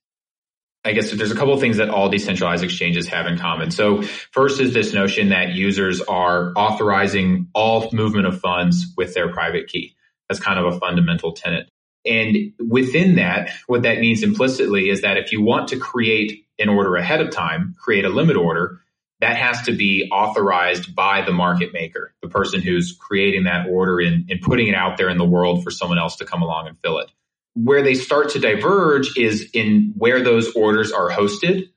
[0.86, 3.72] I guess there's a couple of things that all decentralized exchanges have in common.
[3.72, 9.32] So first is this notion that users are authorizing all movement of funds with their
[9.32, 9.96] private key.
[10.28, 11.70] That's kind of a fundamental tenet.
[12.06, 16.68] And within that, what that means implicitly is that if you want to create an
[16.68, 18.82] order ahead of time, create a limit order,
[19.22, 24.00] that has to be authorized by the market maker, the person who's creating that order
[24.02, 26.68] and, and putting it out there in the world for someone else to come along
[26.68, 27.10] and fill it.
[27.56, 31.70] Where they start to diverge is in where those orders are hosted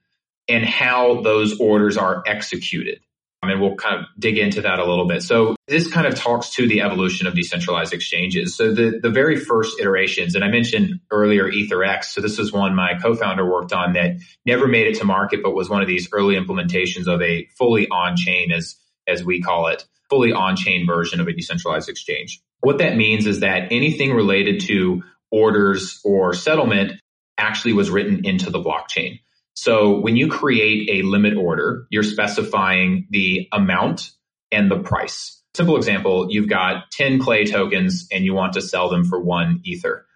[0.48, 3.00] and how those orders are executed.
[3.42, 5.22] Um, and we'll kind of dig into that a little bit.
[5.22, 8.56] So this kind of talks to the evolution of decentralized exchanges.
[8.56, 12.04] So the, the very first iterations, and I mentioned earlier EtherX.
[12.06, 15.54] So this was one my co-founder worked on that never made it to market, but
[15.54, 19.84] was one of these early implementations of a fully on-chain as, as we call it,
[20.08, 22.40] fully on-chain version of a decentralized exchange.
[22.60, 25.02] What that means is that anything related to
[25.36, 26.92] orders or settlement
[27.36, 29.20] actually was written into the blockchain.
[29.54, 34.12] So when you create a limit order, you're specifying the amount
[34.50, 35.42] and the price.
[35.54, 39.60] Simple example, you've got 10 clay tokens and you want to sell them for one
[39.64, 40.06] ether.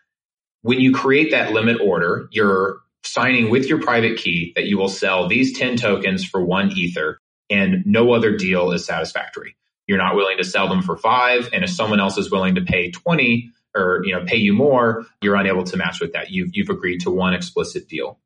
[0.63, 4.89] When you create that limit order, you're signing with your private key that you will
[4.89, 9.57] sell these 10 tokens for one ether and no other deal is satisfactory.
[9.87, 11.49] You're not willing to sell them for five.
[11.53, 15.07] And if someone else is willing to pay 20 or, you know, pay you more,
[15.23, 16.31] you're unable to match with that.
[16.31, 18.19] You've, you've agreed to one explicit deal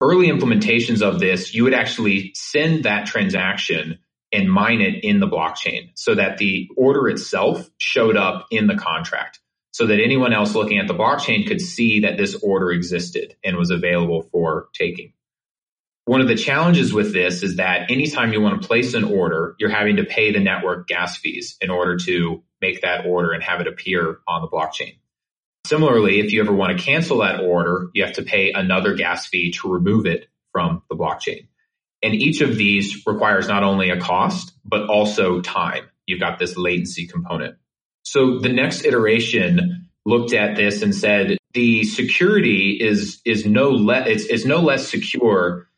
[0.00, 3.98] early implementations of this, you would actually send that transaction
[4.32, 8.76] and mine it in the blockchain so that the order itself showed up in the
[8.76, 9.40] contract
[9.72, 13.56] so that anyone else looking at the blockchain could see that this order existed and
[13.56, 15.12] was available for taking.
[16.04, 19.54] One of the challenges with this is that anytime you want to place an order,
[19.58, 23.42] you're having to pay the network gas fees in order to make that order and
[23.42, 24.98] have it appear on the blockchain.
[25.66, 29.26] Similarly, if you ever want to cancel that order, you have to pay another gas
[29.26, 31.48] fee to remove it from the blockchain.
[32.02, 35.84] And each of these requires not only a cost, but also time.
[36.06, 37.56] You've got this latency component.
[38.02, 44.06] So the next iteration looked at this and said the security is is no less
[44.08, 45.68] it's, it's no less secure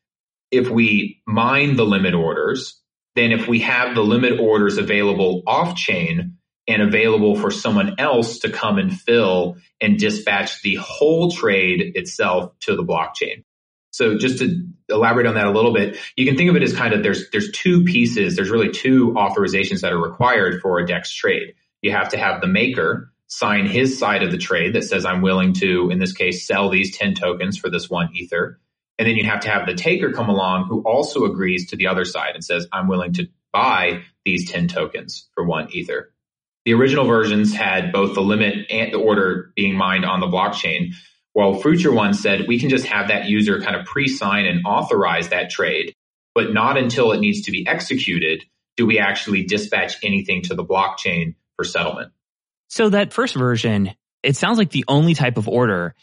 [0.50, 2.80] if we mine the limit orders
[3.16, 6.36] than if we have the limit orders available off chain
[6.70, 12.52] and available for someone else to come and fill and dispatch the whole trade itself
[12.60, 13.44] to the blockchain.
[13.90, 16.74] So just to elaborate on that a little bit, you can think of it as
[16.74, 20.86] kind of there's there's two pieces, there's really two authorizations that are required for a
[20.86, 21.54] DEX trade.
[21.82, 25.22] You have to have the maker sign his side of the trade that says I'm
[25.22, 28.60] willing to in this case sell these 10 tokens for this one ether.
[28.98, 31.86] And then you have to have the taker come along who also agrees to the
[31.88, 36.12] other side and says I'm willing to buy these 10 tokens for one ether.
[36.64, 40.92] The original versions had both the limit and the order being mined on the blockchain,
[41.32, 45.30] while future ones said we can just have that user kind of pre-sign and authorize
[45.30, 45.94] that trade,
[46.34, 48.44] but not until it needs to be executed
[48.76, 52.12] do we actually dispatch anything to the blockchain for settlement.
[52.68, 53.90] So that first version,
[54.22, 55.94] it sounds like the only type of order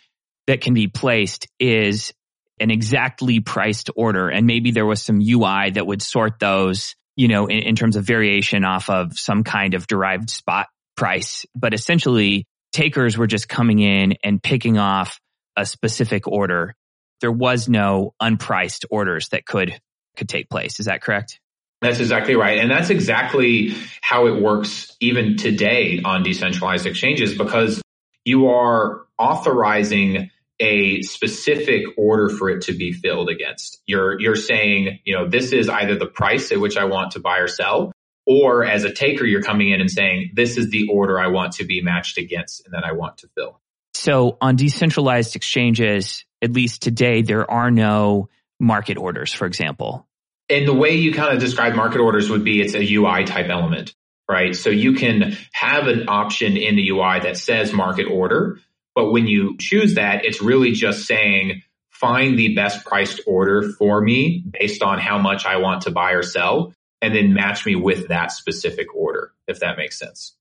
[0.48, 2.13] that can be placed is
[2.60, 4.30] an exactly priced order.
[4.30, 7.97] And maybe there was some UI that would sort those you know, in, in terms
[7.97, 11.45] of variation off of some kind of derived spot price.
[11.53, 15.19] But essentially, takers were just coming in and picking off
[15.58, 16.75] a specific order.
[17.19, 19.77] There was no unpriced orders that could
[20.15, 20.80] could take place.
[20.80, 21.39] Is that correct?
[21.82, 22.58] That's exactly right.
[22.58, 27.82] And that's exactly how it works even today on decentralized exchanges because
[28.25, 33.82] you are authorizing a specific order for it to be filled against.
[33.86, 37.20] You're, you're saying, you know, this is either the price at which I want to
[37.20, 37.91] buy or sell,
[38.26, 41.54] or as a taker, you're coming in and saying, this is the order I want
[41.54, 43.62] to be matched against and that I want to fill.
[43.93, 50.08] So on decentralized exchanges, at least today, there are no market orders, for example.
[50.50, 53.50] And the way you kind of describe market orders would be it's a UI type
[53.50, 53.96] element,
[54.30, 54.56] right?
[54.56, 58.60] So you can have an option in the UI that says market order,
[58.97, 64.01] but when you choose that, it's really just saying, find the best priced order for
[64.01, 67.75] me based on how much I want to buy or sell, and then match me
[67.75, 70.36] with that specific order, if that makes sense.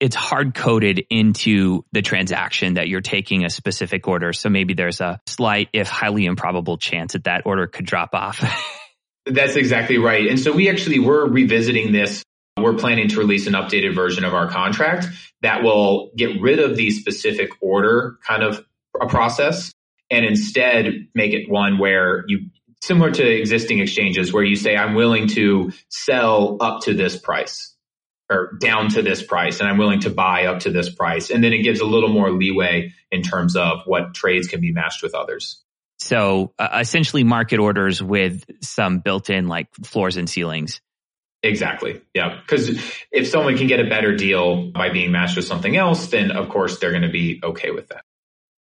[0.00, 4.34] It's hard coded into the transaction that you're taking a specific order.
[4.34, 8.44] So maybe there's a slight, if highly improbable chance that that order could drop off.
[9.24, 10.28] That's exactly right.
[10.28, 12.22] And so we actually were revisiting this
[12.64, 15.06] we're planning to release an updated version of our contract
[15.42, 18.64] that will get rid of the specific order kind of
[18.98, 19.70] a process
[20.10, 22.48] and instead make it one where you
[22.80, 27.74] similar to existing exchanges where you say I'm willing to sell up to this price
[28.30, 31.44] or down to this price and I'm willing to buy up to this price and
[31.44, 35.02] then it gives a little more leeway in terms of what trades can be matched
[35.02, 35.62] with others.
[35.98, 40.80] So uh, essentially market orders with some built in like floors and ceilings.
[41.44, 42.00] Exactly.
[42.14, 42.40] Yeah.
[42.40, 42.80] Because
[43.12, 46.48] if someone can get a better deal by being matched with something else, then of
[46.48, 48.02] course they're going to be okay with that.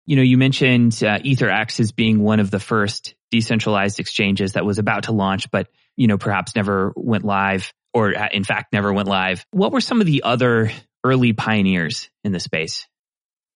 [0.07, 4.65] You know, you mentioned uh, EtherEx as being one of the first decentralized exchanges that
[4.65, 8.73] was about to launch, but, you know, perhaps never went live or uh, in fact
[8.73, 9.45] never went live.
[9.51, 10.73] What were some of the other
[11.05, 12.89] early pioneers in the space?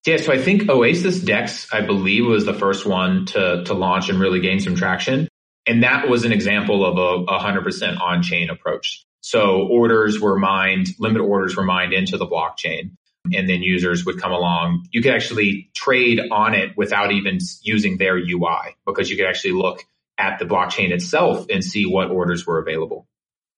[0.06, 4.08] Yeah, so I think Oasis Dex, I believe, was the first one to, to launch
[4.08, 5.26] and really gain some traction.
[5.66, 9.04] And that was an example of a, a 100% on chain approach.
[9.20, 12.92] So orders were mined, limit orders were mined into the blockchain.
[13.34, 14.86] And then users would come along.
[14.92, 19.54] You could actually trade on it without even using their UI because you could actually
[19.54, 19.84] look
[20.16, 23.08] at the blockchain itself and see what orders were available.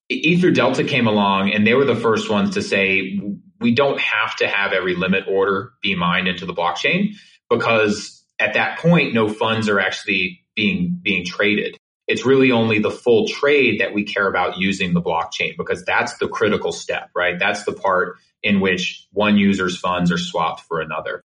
[0.09, 3.21] Ether Delta came along and they were the first ones to say,
[3.61, 7.15] we don't have to have every limit order be mined into the blockchain
[7.51, 11.77] because at that point, no funds are actually being, being traded.
[12.09, 16.17] It's really only the full trade that we care about using the blockchain because that's
[16.17, 17.39] the critical step, right?
[17.39, 21.23] That's the part in which one user's funds are swapped for another.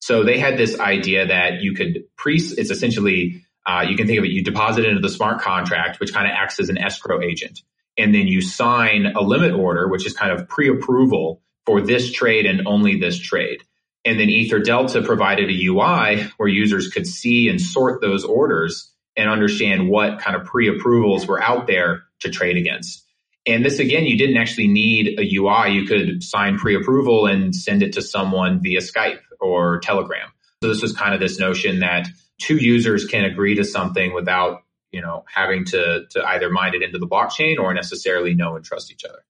[0.00, 4.18] So they had this idea that you could pre, it's essentially, uh, you can think
[4.18, 7.22] of it, you deposit into the smart contract, which kind of acts as an escrow
[7.22, 7.62] agent.
[7.96, 12.44] And then you sign a limit order, which is kind of pre-approval for this trade
[12.44, 13.62] and only this trade.
[14.04, 18.92] And then Ether Delta provided a UI where users could see and sort those orders
[19.16, 23.04] and understand what kind of pre-approvals were out there to trade against.
[23.46, 25.72] And this again, you didn't actually need a UI.
[25.72, 30.28] You could sign pre-approval and send it to someone via Skype or Telegram.
[30.62, 32.08] So this was kind of this notion that
[32.38, 36.82] two users can agree to something without, you know, having to, to either mine it
[36.82, 39.24] into the blockchain or necessarily know and trust each other.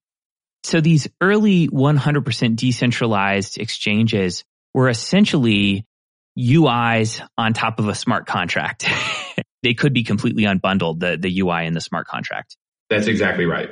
[0.64, 5.84] So these early 100% decentralized exchanges were essentially
[6.38, 8.88] UIs on top of a smart contract.
[9.66, 12.56] they could be completely unbundled, the, the UI in the smart contract.
[12.88, 13.70] That's exactly right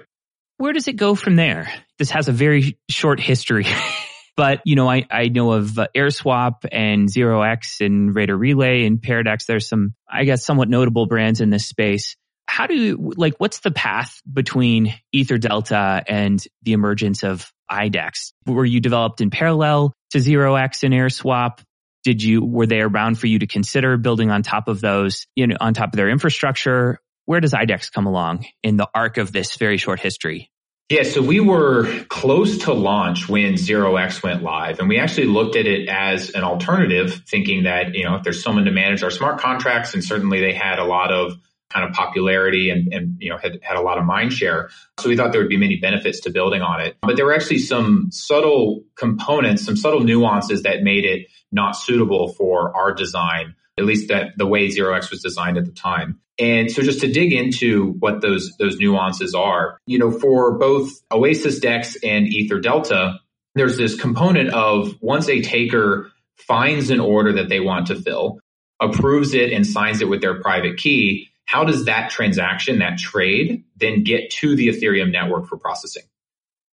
[0.57, 1.72] where does it go from there?
[1.99, 3.66] This has a very short history.
[4.36, 9.01] but, you know, I, I know of uh, AirSwap and ZeroX and Radar Relay and
[9.01, 9.47] Paradex.
[9.47, 12.16] There's some, I guess, somewhat notable brands in this space.
[12.47, 18.32] How do you, like, what's the path between Ether Delta and the emergence of IDEX?
[18.47, 21.61] Were you developed in parallel to ZeroX and AirSwap?
[22.05, 25.46] Did you, were they around for you to consider building on top of those, you
[25.46, 27.00] know, on top of their infrastructure?
[27.26, 30.50] where does IDEX come along in the arc of this very short history?
[30.90, 35.57] Yeah, so we were close to launch when ZeroX went live, and we actually looked
[35.57, 39.11] at it as an alternative, thinking that, you know, if there's someone to manage our
[39.11, 41.38] smart contracts, and certainly they had a lot of
[41.75, 44.70] kind of popularity and, and you know, had, had a lot of mind share.
[45.01, 46.97] So we thought there would be many benefits to building on it.
[47.03, 52.33] But there were actually some subtle components, some subtle nuances that made it not suitable
[52.33, 56.20] for our design at least that the way ZeroX was designed at the time.
[56.39, 60.91] And so just to dig into what those, those nuances are, you know, for both
[61.12, 63.20] Oasis Dex and Ether Delta,
[63.55, 68.41] there's this component of once a taker finds an order that they want to fill,
[68.81, 73.64] approves it and signs it with their private key, how does that transaction, that trade,
[73.76, 76.05] then get to the Ethereum network for processing?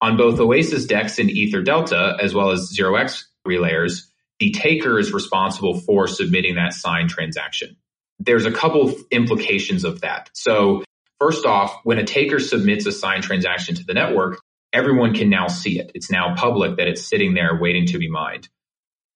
[0.02, 4.08] On both Oasis Dex and Ether Delta, as well as ZeroX relayers,
[4.40, 7.78] the taker is responsible for submitting that signed transaction.
[8.20, 10.30] There's a couple implications of that.
[10.34, 10.84] So
[11.20, 14.40] first off, when a taker submits a signed transaction to the network,
[14.74, 15.92] everyone can now see it.
[15.94, 18.48] It's now public that it's sitting there waiting to be mined.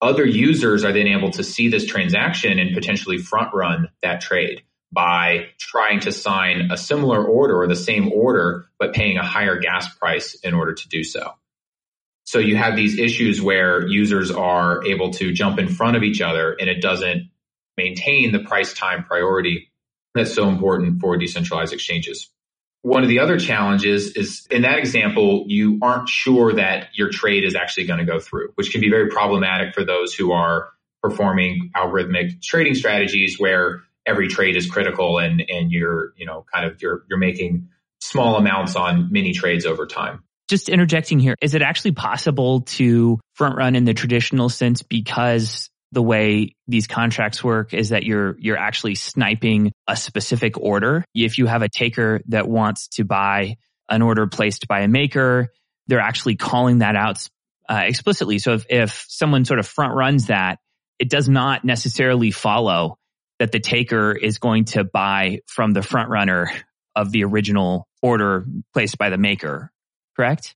[0.01, 4.63] Other users are then able to see this transaction and potentially front run that trade
[4.95, 9.59] by trying to sign a similar order or the same order, but paying a higher
[9.59, 11.33] gas price in order to do so.
[12.23, 16.21] So you have these issues where users are able to jump in front of each
[16.21, 17.29] other and it doesn't
[17.77, 19.69] maintain the price time priority
[20.15, 22.31] that's so important for decentralized exchanges.
[22.81, 27.43] One of the other challenges is in that example, you aren't sure that your trade
[27.43, 30.69] is actually going to go through, which can be very problematic for those who are
[31.03, 36.65] performing algorithmic trading strategies where every trade is critical and, and you're, you know, kind
[36.69, 41.55] of, you're, you're making small amounts on many trades over time just interjecting here, is
[41.55, 47.43] it actually possible to front run in the traditional sense because the way these contracts
[47.43, 51.05] work is that you're you're actually sniping a specific order.
[51.13, 53.55] If you have a taker that wants to buy
[53.89, 55.47] an order placed by a maker,
[55.87, 57.27] they're actually calling that out
[57.69, 58.39] uh, explicitly.
[58.39, 60.59] So if, if someone sort of front runs that,
[60.99, 62.97] it does not necessarily follow
[63.39, 66.49] that the taker is going to buy from the front runner
[66.95, 69.71] of the original order placed by the maker
[70.15, 70.55] correct?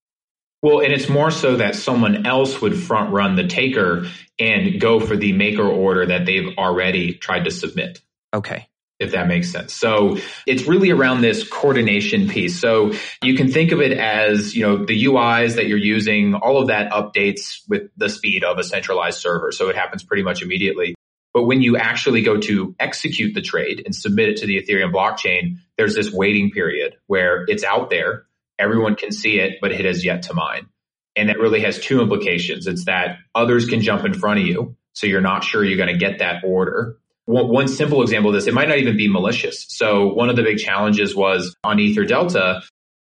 [0.61, 4.07] Well, and it's more so that someone else would front run the taker
[4.37, 8.01] and go for the maker order that they've already tried to submit.
[8.33, 8.67] Okay.
[8.99, 9.73] If that makes sense.
[9.73, 12.59] So it's really around this coordination piece.
[12.59, 12.91] So
[13.23, 16.67] you can think of it as, you know, the UIs that you're using, all of
[16.67, 19.53] that updates with the speed of a centralized server.
[19.53, 20.95] So it happens pretty much immediately.
[21.33, 24.91] But when you actually go to execute the trade and submit it to the Ethereum
[24.91, 28.25] blockchain, there's this waiting period where it's out there
[28.59, 30.67] Everyone can see it, but it has yet to mine.
[31.15, 32.67] And that really has two implications.
[32.67, 34.75] It's that others can jump in front of you.
[34.93, 36.97] So you're not sure you're going to get that order.
[37.25, 39.65] One, simple example of this, it might not even be malicious.
[39.69, 42.63] So one of the big challenges was on Ether Delta,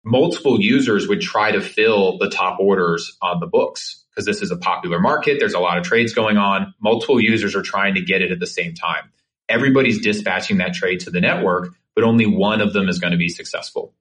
[0.05, 4.51] multiple users would try to fill the top orders on the books because this is
[4.51, 5.39] a popular market.
[5.39, 6.75] There's a lot of trades going on.
[6.81, 9.13] Multiple users are trying to get it at the same time.
[9.49, 13.17] Everybody's dispatching that trade to the network, but only one of them is going to
[13.17, 13.95] be successful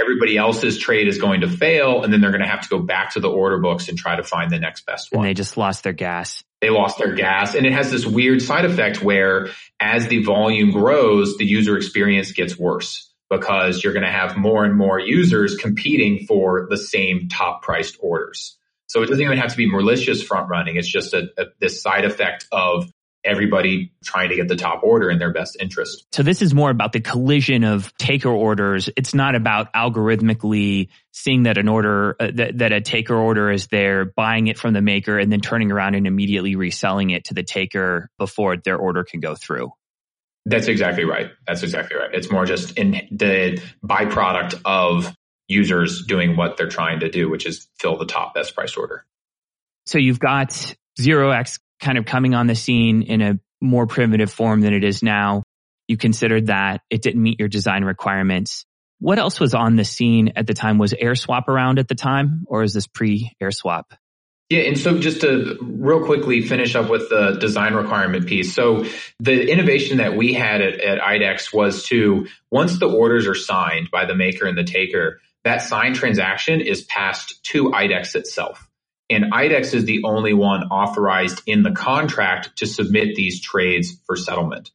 [0.00, 2.78] everybody else's trade is going to fail and then they're going to have to go
[2.78, 5.24] back to the order books and try to find the next best one.
[5.24, 6.44] And they just lost their gas.
[6.60, 7.54] they lost their gas.
[7.54, 9.48] And it has this weird side effect where
[9.80, 14.64] as the volume grows, the user experience gets worse because you're going to have more
[14.64, 18.56] and more users competing for the same top priced orders.
[18.90, 20.74] So it doesn't even have to be malicious front running.
[20.74, 22.90] It's just a, a, this side effect of
[23.24, 26.06] everybody trying to get the top order in their best interest.
[26.10, 28.90] So this is more about the collision of taker orders.
[28.96, 33.68] It's not about algorithmically seeing that an order uh, that, that a taker order is
[33.68, 37.34] there, buying it from the maker and then turning around and immediately reselling it to
[37.34, 39.70] the taker before their order can go through.
[40.46, 41.30] That's exactly right.
[41.46, 42.10] That's exactly right.
[42.12, 45.14] It's more just in the byproduct of
[45.50, 49.04] users doing what they're trying to do, which is fill the top best price order.
[49.86, 50.50] So you've got
[50.98, 55.02] 0x kind of coming on the scene in a more primitive form than it is
[55.02, 55.42] now.
[55.88, 58.64] You considered that it didn't meet your design requirements.
[59.00, 60.78] What else was on the scene at the time?
[60.78, 63.84] Was AirSwap around at the time or is this pre AirSwap?
[64.50, 68.52] Yeah, and so just to real quickly finish up with the design requirement piece.
[68.52, 68.84] So
[69.20, 73.92] the innovation that we had at, at IDEX was to, once the orders are signed
[73.92, 78.68] by the maker and the taker, that signed transaction is passed to IDEX itself.
[79.08, 84.16] And IDEX is the only one authorized in the contract to submit these trades for
[84.16, 84.70] settlement.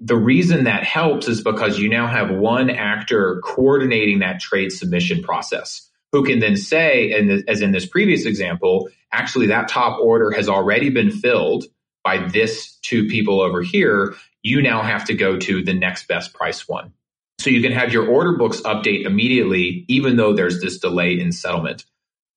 [0.00, 5.22] The reason that helps is because you now have one actor coordinating that trade submission
[5.22, 10.30] process who can then say, and as in this previous example, actually that top order
[10.30, 11.64] has already been filled
[12.02, 14.14] by this two people over here.
[14.42, 16.92] You now have to go to the next best price one.
[17.38, 21.32] So you can have your order books update immediately, even though there's this delay in
[21.32, 21.84] settlement.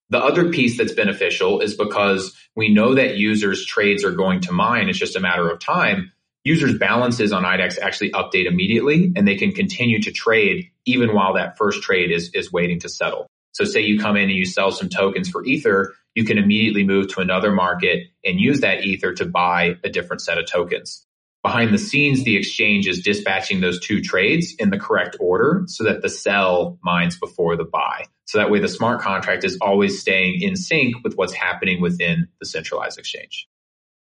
[0.10, 4.52] The other piece that's beneficial is because we know that users' trades are going to
[4.52, 4.90] mine.
[4.90, 6.12] It's just a matter of time.
[6.44, 11.34] Users' balances on IDEX actually update immediately and they can continue to trade even while
[11.36, 13.28] that first trade is, is waiting to settle.
[13.54, 16.84] So say you come in and you sell some tokens for Ether, you can immediately
[16.84, 21.06] move to another market and use that Ether to buy a different set of tokens.
[21.44, 25.86] Behind the scenes, the exchange is dispatching those two trades in the correct order so
[25.86, 28.06] that the sell mines before the buy.
[28.26, 32.28] So that way the smart contract is always staying in sync with what's happening within
[32.40, 33.48] the centralized exchange.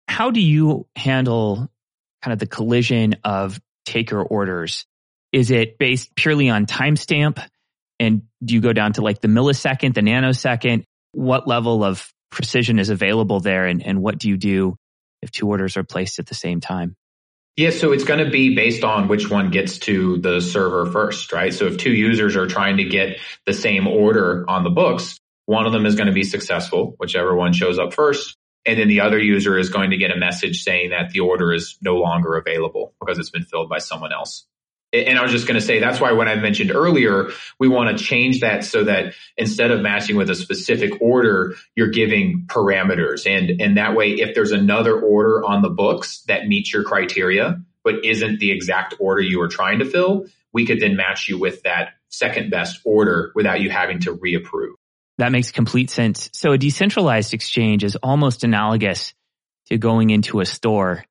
[0.07, 1.69] How do you handle
[2.23, 4.85] kind of the collision of taker orders?
[5.33, 7.45] Is it based purely on timestamp?
[7.99, 10.85] And do you go down to like the millisecond, the nanosecond?
[11.11, 13.65] What level of precision is available there?
[13.65, 14.77] And, and what do you do
[15.21, 16.95] if two orders are placed at the same time?
[17.57, 21.33] Yeah, so it's going to be based on which one gets to the server first,
[21.33, 21.51] right?
[21.51, 25.65] So if two users are trying to get the same order on the books, one
[25.65, 28.37] of them is going to be successful, whichever one shows up first.
[28.67, 31.51] And then the other user is going to get a message saying that the order
[31.51, 34.45] is no longer available because it's been filled by someone else.
[34.93, 37.29] And I was just going to say that's why when I mentioned earlier,
[37.59, 41.89] we want to change that so that instead of matching with a specific order, you're
[41.89, 43.27] giving parameters.
[43.27, 47.61] And, and that way, if there's another order on the books that meets your criteria,
[47.83, 51.37] but isn't the exact order you were trying to fill, we could then match you
[51.37, 54.75] with that second best order without you having to reapprove.
[55.17, 56.29] That makes complete sense.
[56.33, 59.13] So a decentralized exchange is almost analogous
[59.67, 61.03] to going into a store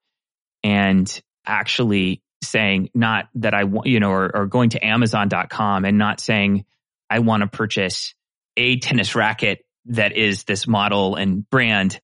[0.62, 5.98] and actually saying not that I want, you know, or, or going to Amazon.com and
[5.98, 6.64] not saying
[7.08, 8.14] I want to purchase
[8.56, 12.00] a tennis racket that is this model and brand,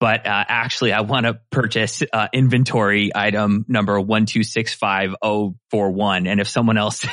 [0.00, 5.08] but uh, actually I want to purchase uh, inventory item number one two six five
[5.08, 7.06] zero oh four one, and if someone else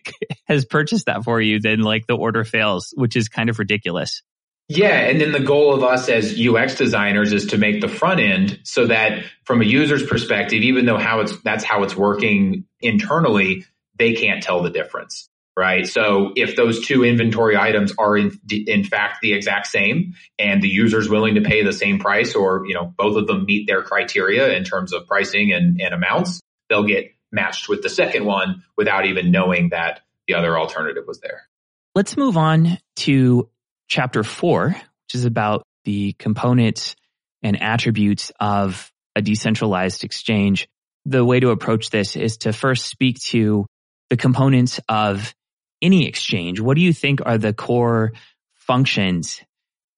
[0.46, 4.22] has purchased that for you, then like the order fails, which is kind of ridiculous.
[4.68, 8.20] Yeah, and then the goal of us as UX designers is to make the front
[8.20, 12.64] end so that from a user's perspective, even though how it's that's how it's working
[12.82, 13.64] internally,
[13.98, 15.86] they can't tell the difference, right?
[15.86, 20.68] So if those two inventory items are in in fact the exact same and the
[20.68, 23.82] user's willing to pay the same price or, you know, both of them meet their
[23.82, 28.62] criteria in terms of pricing and, and amounts, they'll get matched with the second one
[28.76, 31.48] without even knowing that the other alternative was there.
[31.94, 33.48] Let's move on to
[33.88, 36.94] chapter four, which is about the components
[37.42, 40.68] and attributes of a decentralized exchange.
[41.06, 43.66] The way to approach this is to first speak to
[44.10, 45.34] the components of
[45.80, 46.60] any exchange.
[46.60, 48.12] What do you think are the core
[48.54, 49.40] functions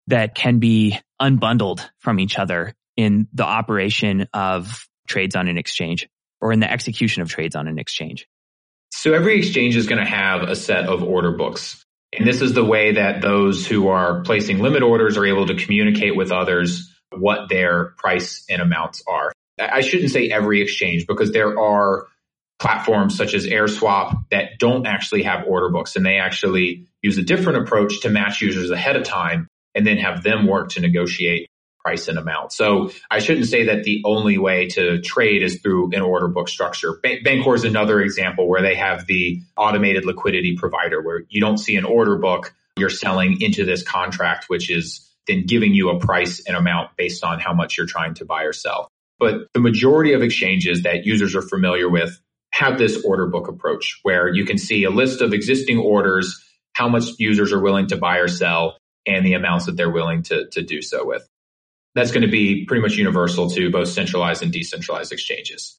[0.07, 6.09] that can be unbundled from each other in the operation of trades on an exchange
[6.41, 8.27] or in the execution of trades on an exchange?
[8.91, 11.85] So every exchange is going to have a set of order books.
[12.13, 15.55] And this is the way that those who are placing limit orders are able to
[15.55, 19.33] communicate with others what their price and amounts are.
[19.59, 22.07] I shouldn't say every exchange because there are
[22.59, 27.23] platforms such as AirSwap that don't actually have order books and they actually use a
[27.23, 31.50] different approach to match users ahead of time and then have them work to negotiate
[31.85, 32.53] price and amount.
[32.53, 36.49] So I shouldn't say that the only way to trade is through an order book
[36.49, 36.99] structure.
[37.03, 41.59] Ban- Bancor is another example where they have the automated liquidity provider where you don't
[41.59, 45.99] see an order book, you're selling into this contract, which is then giving you a
[45.99, 48.89] price and amount based on how much you're trying to buy or sell.
[49.19, 52.19] But the majority of exchanges that users are familiar with
[52.53, 56.89] have this order book approach where you can see a list of existing orders, how
[56.89, 58.77] much users are willing to buy or sell,
[59.07, 61.27] and the amounts that they're willing to, to do so with.
[61.95, 65.79] That's going to be pretty much universal to both centralized and decentralized exchanges.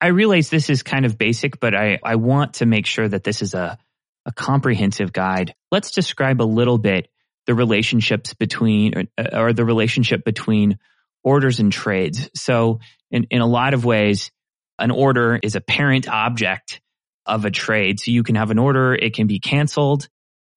[0.00, 3.24] I realize this is kind of basic, but I, I want to make sure that
[3.24, 3.78] this is a,
[4.26, 5.54] a comprehensive guide.
[5.70, 7.08] Let's describe a little bit
[7.46, 10.78] the relationships between or, or the relationship between
[11.22, 12.30] orders and trades.
[12.34, 12.80] So
[13.10, 14.30] in, in a lot of ways,
[14.78, 16.80] an order is a parent object
[17.26, 18.00] of a trade.
[18.00, 20.08] So you can have an order, it can be canceled,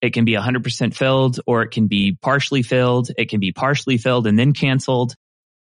[0.01, 3.09] it can be 100% filled, or it can be partially filled.
[3.17, 5.15] It can be partially filled and then canceled.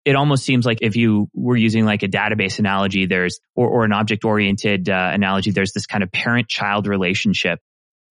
[0.04, 3.86] It almost seems like if you were using like a database analogy, there's, or, or
[3.86, 7.60] an object oriented uh, analogy, there's this kind of parent child relationship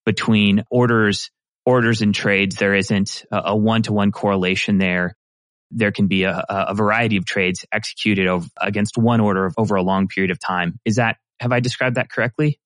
[0.07, 1.31] between orders,
[1.67, 2.57] orders and trades.
[2.57, 5.15] There isn't a one to one correlation there.
[5.71, 9.83] There can be a, a variety of trades executed over, against one order over a
[9.83, 10.81] long period of time.
[10.85, 12.59] Is that, have I described that correctly?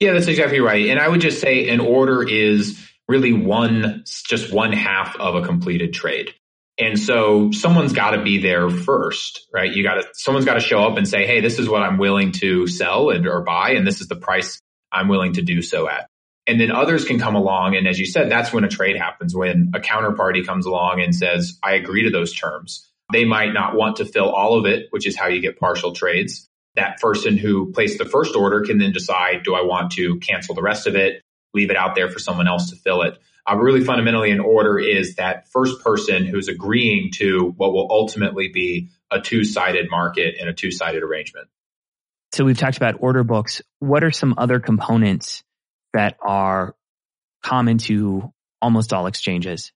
[0.00, 0.88] Yeah, that's exactly right.
[0.88, 2.78] And I would just say an order is
[3.08, 6.34] really one, just one half of a completed trade.
[6.78, 9.72] And so someone's got to be there first, right?
[9.72, 11.96] You got to, someone's got to show up and say, Hey, this is what I'm
[11.96, 13.70] willing to sell and or buy.
[13.70, 14.60] And this is the price
[14.92, 16.08] I'm willing to do so at.
[16.46, 17.76] And then others can come along.
[17.76, 21.14] And as you said, that's when a trade happens, when a counterparty comes along and
[21.14, 22.88] says, I agree to those terms.
[23.12, 25.92] They might not want to fill all of it, which is how you get partial
[25.92, 26.46] trades.
[26.74, 30.54] That person who placed the first order can then decide, do I want to cancel
[30.54, 31.22] the rest of it?
[31.54, 33.18] Leave it out there for someone else to fill it.
[33.48, 38.48] Uh, really fundamentally an order is that first person who's agreeing to what will ultimately
[38.48, 41.48] be a two-sided market and a two-sided arrangement.
[42.32, 43.62] So we've talked about order books.
[43.78, 45.44] What are some other components
[45.92, 46.74] that are
[47.42, 49.72] common to almost all exchanges?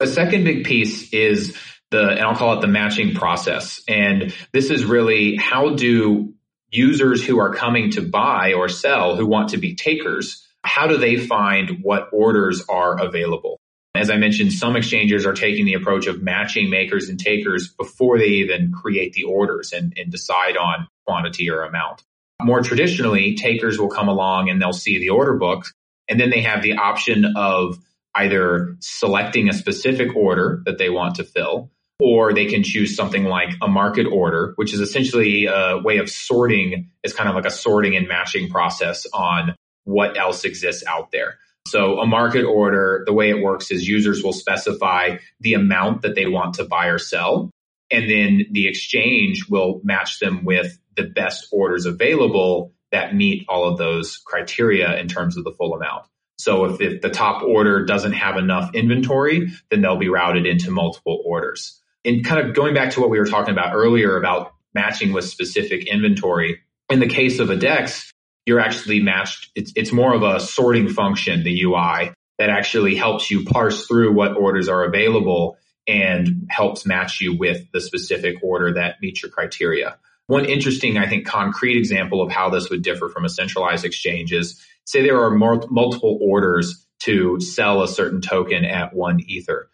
[0.00, 1.56] A second big piece is
[1.90, 3.82] the, and I'll call it the matching process.
[3.88, 6.34] And this is really how do
[6.70, 10.96] users who are coming to buy or sell who want to be takers how do
[10.96, 13.58] they find what orders are available?
[13.94, 18.18] As I mentioned, some exchanges are taking the approach of matching makers and takers before
[18.18, 22.02] they even create the orders and, and decide on quantity or amount.
[22.42, 25.66] More traditionally, takers will come along and they'll see the order book
[26.08, 27.78] and then they have the option of
[28.14, 33.24] either selecting a specific order that they want to fill or they can choose something
[33.24, 36.90] like a market order, which is essentially a way of sorting.
[37.02, 39.56] It's kind of like a sorting and matching process on
[39.88, 41.38] what else exists out there.
[41.66, 46.14] So a market order, the way it works is users will specify the amount that
[46.14, 47.50] they want to buy or sell.
[47.90, 53.66] And then the exchange will match them with the best orders available that meet all
[53.66, 56.04] of those criteria in terms of the full amount.
[56.36, 60.70] So if, if the top order doesn't have enough inventory, then they'll be routed into
[60.70, 61.80] multiple orders.
[62.04, 65.24] And kind of going back to what we were talking about earlier about matching with
[65.24, 66.60] specific inventory,
[66.90, 68.12] in the case of a DEX,
[68.48, 69.50] you're actually matched.
[69.54, 74.14] It's, it's more of a sorting function, the UI that actually helps you parse through
[74.14, 79.30] what orders are available and helps match you with the specific order that meets your
[79.30, 79.98] criteria.
[80.28, 84.32] One interesting, I think, concrete example of how this would differ from a centralized exchange
[84.32, 89.68] is say there are multiple orders to sell a certain token at one ether.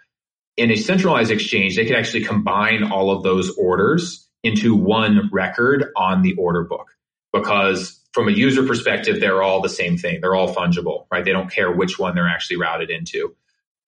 [0.56, 5.92] In a centralized exchange, they could actually combine all of those orders into one record
[5.96, 6.88] on the order book
[7.34, 10.20] because from a user perspective, they're all the same thing.
[10.20, 11.24] They're all fungible, right?
[11.24, 13.34] They don't care which one they're actually routed into.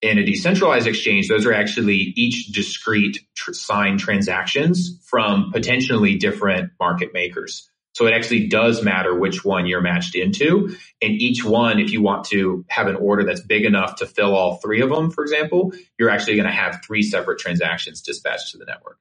[0.02, 6.72] In a decentralized exchange, those are actually each discrete tr- signed transactions from potentially different
[6.78, 7.70] market makers.
[7.92, 10.76] So it actually does matter which one you're matched into.
[11.00, 14.34] And each one, if you want to have an order that's big enough to fill
[14.34, 18.52] all three of them, for example, you're actually going to have three separate transactions dispatched
[18.52, 18.98] to the network.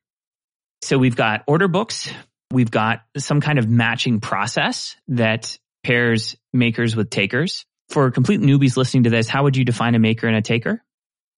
[0.82, 2.10] So we've got order books,
[2.52, 7.66] We've got some kind of matching process that pairs makers with takers.
[7.90, 10.84] For complete newbies listening to this, how would you define a maker and a taker?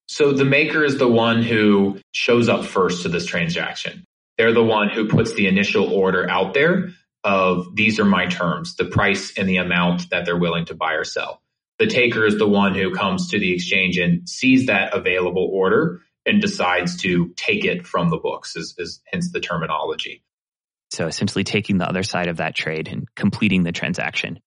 [0.07, 4.05] So the maker is the one who shows up first to this transaction.
[4.37, 6.89] They're the one who puts the initial order out there
[7.23, 10.93] of these are my terms, the price and the amount that they're willing to buy
[10.93, 11.41] or sell.
[11.79, 16.01] The taker is the one who comes to the exchange and sees that available order
[16.25, 20.23] and decides to take it from the books is, is hence the terminology.
[20.89, 24.39] So essentially taking the other side of that trade and completing the transaction.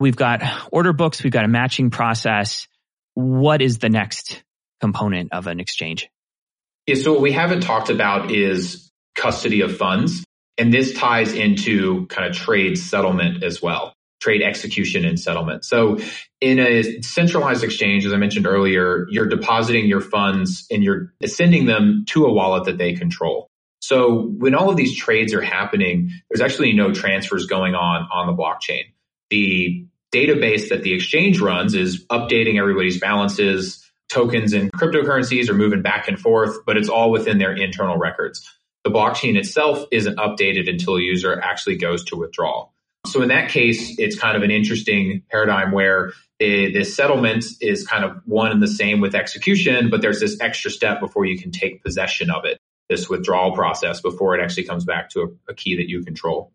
[0.00, 1.22] We've got order books.
[1.22, 2.68] We've got a matching process.
[3.14, 4.42] What is the next
[4.80, 6.08] component of an exchange?
[6.86, 10.24] Yeah, so what we haven't talked about is custody of funds.
[10.56, 15.64] And this ties into kind of trade settlement as well, trade execution and settlement.
[15.64, 15.98] So
[16.40, 21.66] in a centralized exchange, as I mentioned earlier, you're depositing your funds and you're sending
[21.66, 23.47] them to a wallet that they control.
[23.88, 28.26] So when all of these trades are happening, there's actually no transfers going on on
[28.26, 28.84] the blockchain.
[29.30, 33.82] The database that the exchange runs is updating everybody's balances.
[34.10, 38.46] Tokens and cryptocurrencies are moving back and forth, but it's all within their internal records
[38.84, 42.68] the blockchain itself isn't updated until a user actually goes to withdraw.
[43.06, 48.04] So in that case, it's kind of an interesting paradigm where the settlement is kind
[48.04, 51.50] of one and the same with execution, but there's this extra step before you can
[51.50, 52.58] take possession of it,
[52.88, 56.52] this withdrawal process before it actually comes back to a, a key that you control.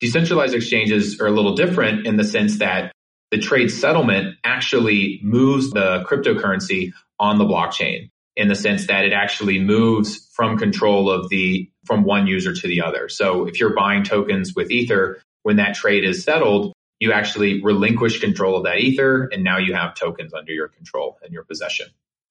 [0.00, 2.92] Decentralized exchanges are a little different in the sense that
[3.30, 9.12] the trade settlement actually moves the cryptocurrency on the blockchain in the sense that it
[9.12, 13.08] actually moves from control of the from one user to the other.
[13.08, 18.20] So if you're buying tokens with Ether, when that trade is settled, you actually relinquish
[18.20, 21.88] control of that Ether and now you have tokens under your control and your possession.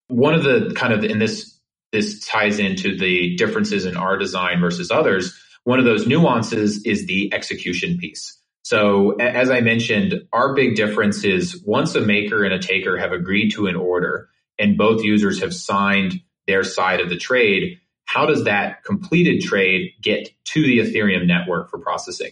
[0.08, 1.59] One of the kind of in this
[1.91, 5.37] this ties into the differences in our design versus others.
[5.63, 8.37] One of those nuances is the execution piece.
[8.63, 13.11] So as I mentioned, our big difference is once a maker and a taker have
[13.11, 14.29] agreed to an order,
[14.59, 19.93] and both users have signed their side of the trade, how does that completed trade
[20.01, 22.31] get to the Ethereum network for processing?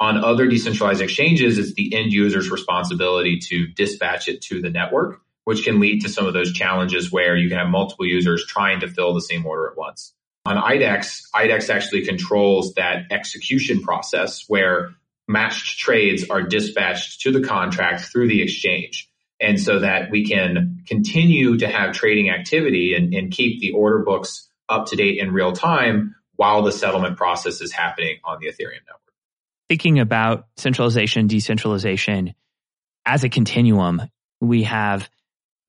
[0.00, 5.20] On other decentralized exchanges, it's the end user's responsibility to dispatch it to the network,
[5.48, 8.80] which can lead to some of those challenges where you can have multiple users trying
[8.80, 10.12] to fill the same order at once.
[10.44, 14.90] On IDEX, IDEX actually controls that execution process where
[15.26, 19.08] matched trades are dispatched to the contract through the exchange
[19.40, 24.00] and so that we can continue to have trading activity and, and, keep the order
[24.00, 28.48] books up to date in real time while the settlement process is happening on the
[28.48, 29.14] Ethereum network.
[29.70, 32.34] Thinking about centralization, decentralization
[33.06, 34.02] as a continuum,
[34.42, 35.08] we have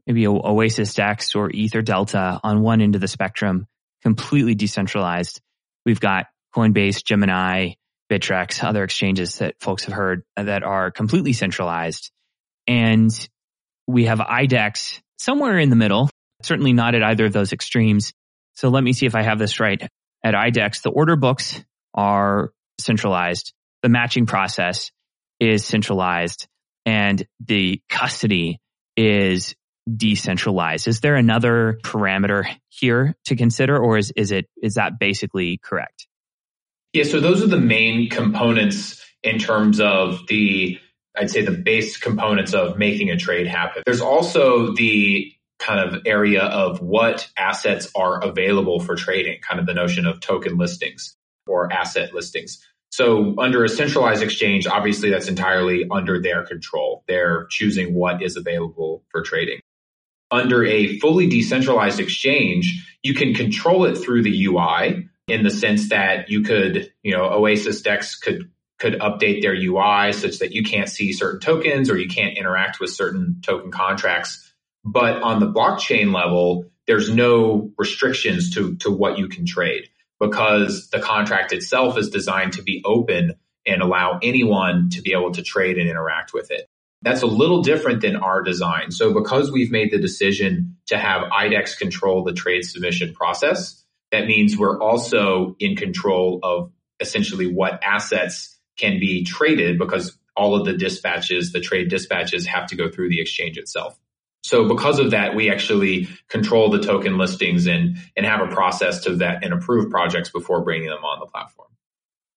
[0.09, 3.67] maybe Oasis Dex or Ether Delta on one end of the spectrum,
[4.01, 5.39] completely decentralized.
[5.85, 7.73] We've got Coinbase, Gemini,
[8.11, 12.09] Bittrex, other exchanges that folks have heard that are completely centralized.
[12.65, 13.11] And
[13.85, 16.09] we have IDEX somewhere in the middle,
[16.41, 18.11] certainly not at either of those extremes.
[18.55, 19.87] So let me see if I have this right.
[20.23, 23.53] At IDEX, the order books are centralized.
[23.83, 24.89] The matching process
[25.39, 26.47] is centralized
[26.83, 28.59] and the custody
[28.97, 29.55] is
[29.95, 30.87] decentralized.
[30.87, 36.07] Is there another parameter here to consider or is, is it, is that basically correct?
[36.93, 37.03] Yeah.
[37.03, 40.79] So those are the main components in terms of the
[41.17, 43.83] I'd say the base components of making a trade happen.
[43.85, 49.65] There's also the kind of area of what assets are available for trading, kind of
[49.65, 51.15] the notion of token listings
[51.45, 52.65] or asset listings.
[52.91, 57.03] So under a centralized exchange, obviously that's entirely under their control.
[57.07, 59.59] They're choosing what is available for trading.
[60.31, 65.89] Under a fully decentralized exchange, you can control it through the UI in the sense
[65.89, 70.63] that you could, you know, Oasis Dex could could update their UI such that you
[70.63, 74.53] can't see certain tokens or you can't interact with certain token contracts.
[74.85, 80.89] But on the blockchain level, there's no restrictions to, to what you can trade because
[80.89, 85.43] the contract itself is designed to be open and allow anyone to be able to
[85.43, 86.67] trade and interact with it.
[87.01, 88.91] That's a little different than our design.
[88.91, 94.25] So because we've made the decision to have IDEX control the trade submission process, that
[94.25, 100.65] means we're also in control of essentially what assets can be traded because all of
[100.65, 103.97] the dispatches, the trade dispatches have to go through the exchange itself.
[104.41, 109.03] So because of that, we actually control the token listings and, and have a process
[109.03, 111.67] to vet and approve projects before bringing them on the platform.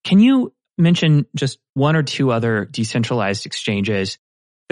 [0.05, 4.19] Can you mention just one or two other decentralized exchanges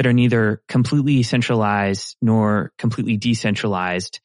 [0.01, 4.21] that are neither completely centralized nor completely decentralized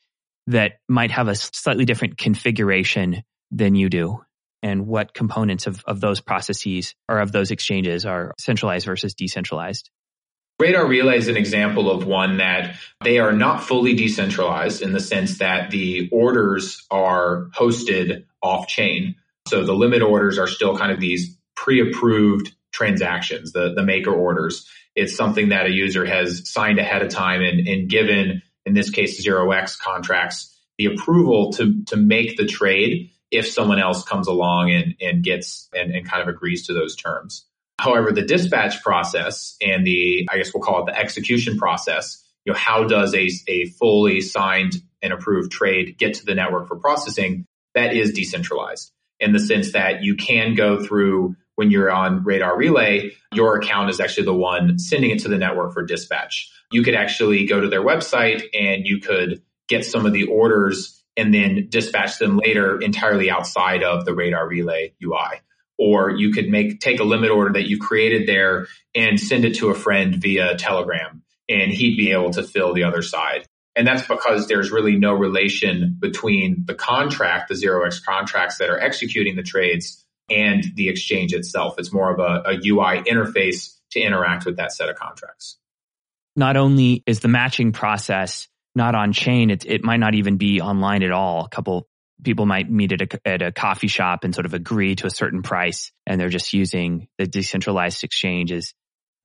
[0.48, 4.22] that might have a slightly different configuration than you do?
[4.66, 9.92] and what components of, of those processes or of those exchanges are centralized versus decentralized?
[10.58, 15.00] Radar Relay is an example of one that they are not fully decentralized in the
[15.00, 19.16] sense that the orders are hosted off chain.
[19.48, 24.68] So the limit orders are still kind of these pre-approved transactions, the, the maker orders.
[24.96, 28.90] It's something that a user has signed ahead of time and, and given, in this
[28.90, 34.72] case, 0x contracts, the approval to, to make the trade if someone else comes along
[34.72, 37.46] and, and gets and, and kind of agrees to those terms.
[37.80, 42.54] However, the dispatch process and the, I guess we'll call it the execution process, you
[42.54, 46.78] know, how does a, a fully signed and approved trade get to the network for
[46.78, 52.24] processing, that is decentralized in the sense that you can go through when you're on
[52.24, 56.52] Radar Relay, your account is actually the one sending it to the network for dispatch.
[56.72, 61.04] You could actually go to their website and you could get some of the orders
[61.18, 65.42] and then dispatch them later entirely outside of the Radar Relay UI.
[65.78, 69.56] Or you could make take a limit order that you created there and send it
[69.56, 73.46] to a friend via Telegram and he'd be able to fill the other side.
[73.76, 78.70] And that's because there's really no relation between the contract, the zero X contracts that
[78.70, 81.76] are executing the trades and the exchange itself.
[81.78, 85.58] It's more of a, a UI interface to interact with that set of contracts.
[86.36, 90.60] Not only is the matching process not on chain, it, it might not even be
[90.60, 91.46] online at all.
[91.46, 91.88] A couple
[92.24, 95.12] people might meet at a, at a coffee shop and sort of agree to a
[95.12, 98.74] certain price and they're just using the decentralized exchange as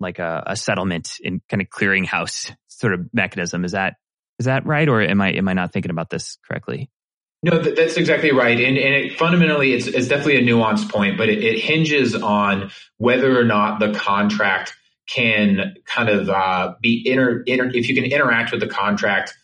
[0.00, 3.64] like a, a settlement and kind of clearinghouse sort of mechanism.
[3.64, 3.94] Is that
[4.38, 6.88] is that right, or am I am I not thinking about this correctly?
[7.42, 8.58] No, that's exactly right.
[8.58, 12.70] And, and it, fundamentally, it's, it's, definitely a nuanced point, but it, it, hinges on
[12.98, 14.74] whether or not the contract
[15.08, 19.34] can kind of uh, be inter, inter, if you can interact with the contract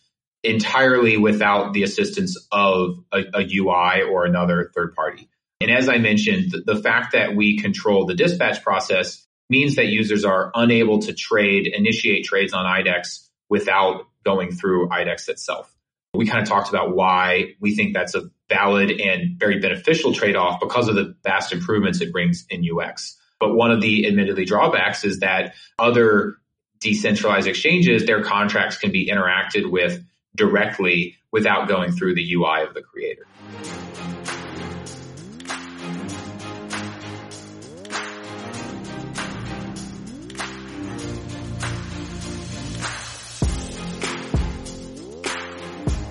[0.43, 5.27] entirely without the assistance of a, a UI or another third party.
[5.59, 9.87] And as I mentioned, the, the fact that we control the dispatch process means that
[9.87, 15.73] users are unable to trade, initiate trades on IDEX without going through IDEX itself.
[16.17, 20.35] We kind of talked about why we think that's a valid and very beneficial trade
[20.35, 23.15] off because of the vast improvements it brings in UX.
[23.39, 26.37] But one of the admittedly drawbacks is that other
[26.79, 30.03] decentralized exchanges, their contracts can be interacted with
[30.35, 33.27] directly without going through the UI of the creator.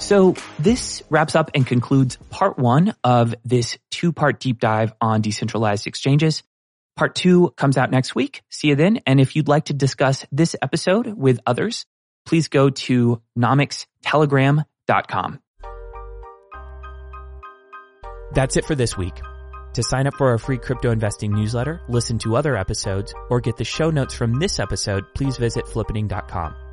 [0.06, 5.20] So this wraps up and concludes part one of this two part deep dive on
[5.20, 6.44] decentralized exchanges.
[6.94, 8.42] Part two comes out next week.
[8.48, 9.00] See you then.
[9.04, 11.86] And if you'd like to discuss this episode with others,
[12.24, 15.40] please go to nomicstelegram.com.
[18.32, 19.20] That's it for this week.
[19.72, 23.56] To sign up for our free crypto investing newsletter, listen to other episodes, or get
[23.56, 26.65] the show notes from this episode, please visit flippening.com.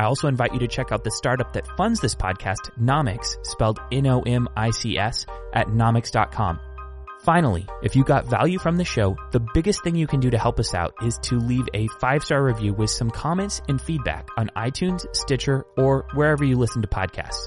[0.00, 3.80] I also invite you to check out the startup that funds this podcast, Nomics, spelled
[3.92, 6.58] N-O-M-I-C-S, at nomics.com.
[7.22, 10.38] Finally, if you got value from the show, the biggest thing you can do to
[10.38, 14.48] help us out is to leave a five-star review with some comments and feedback on
[14.56, 17.46] iTunes, Stitcher, or wherever you listen to podcasts.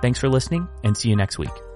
[0.00, 1.75] Thanks for listening and see you next week.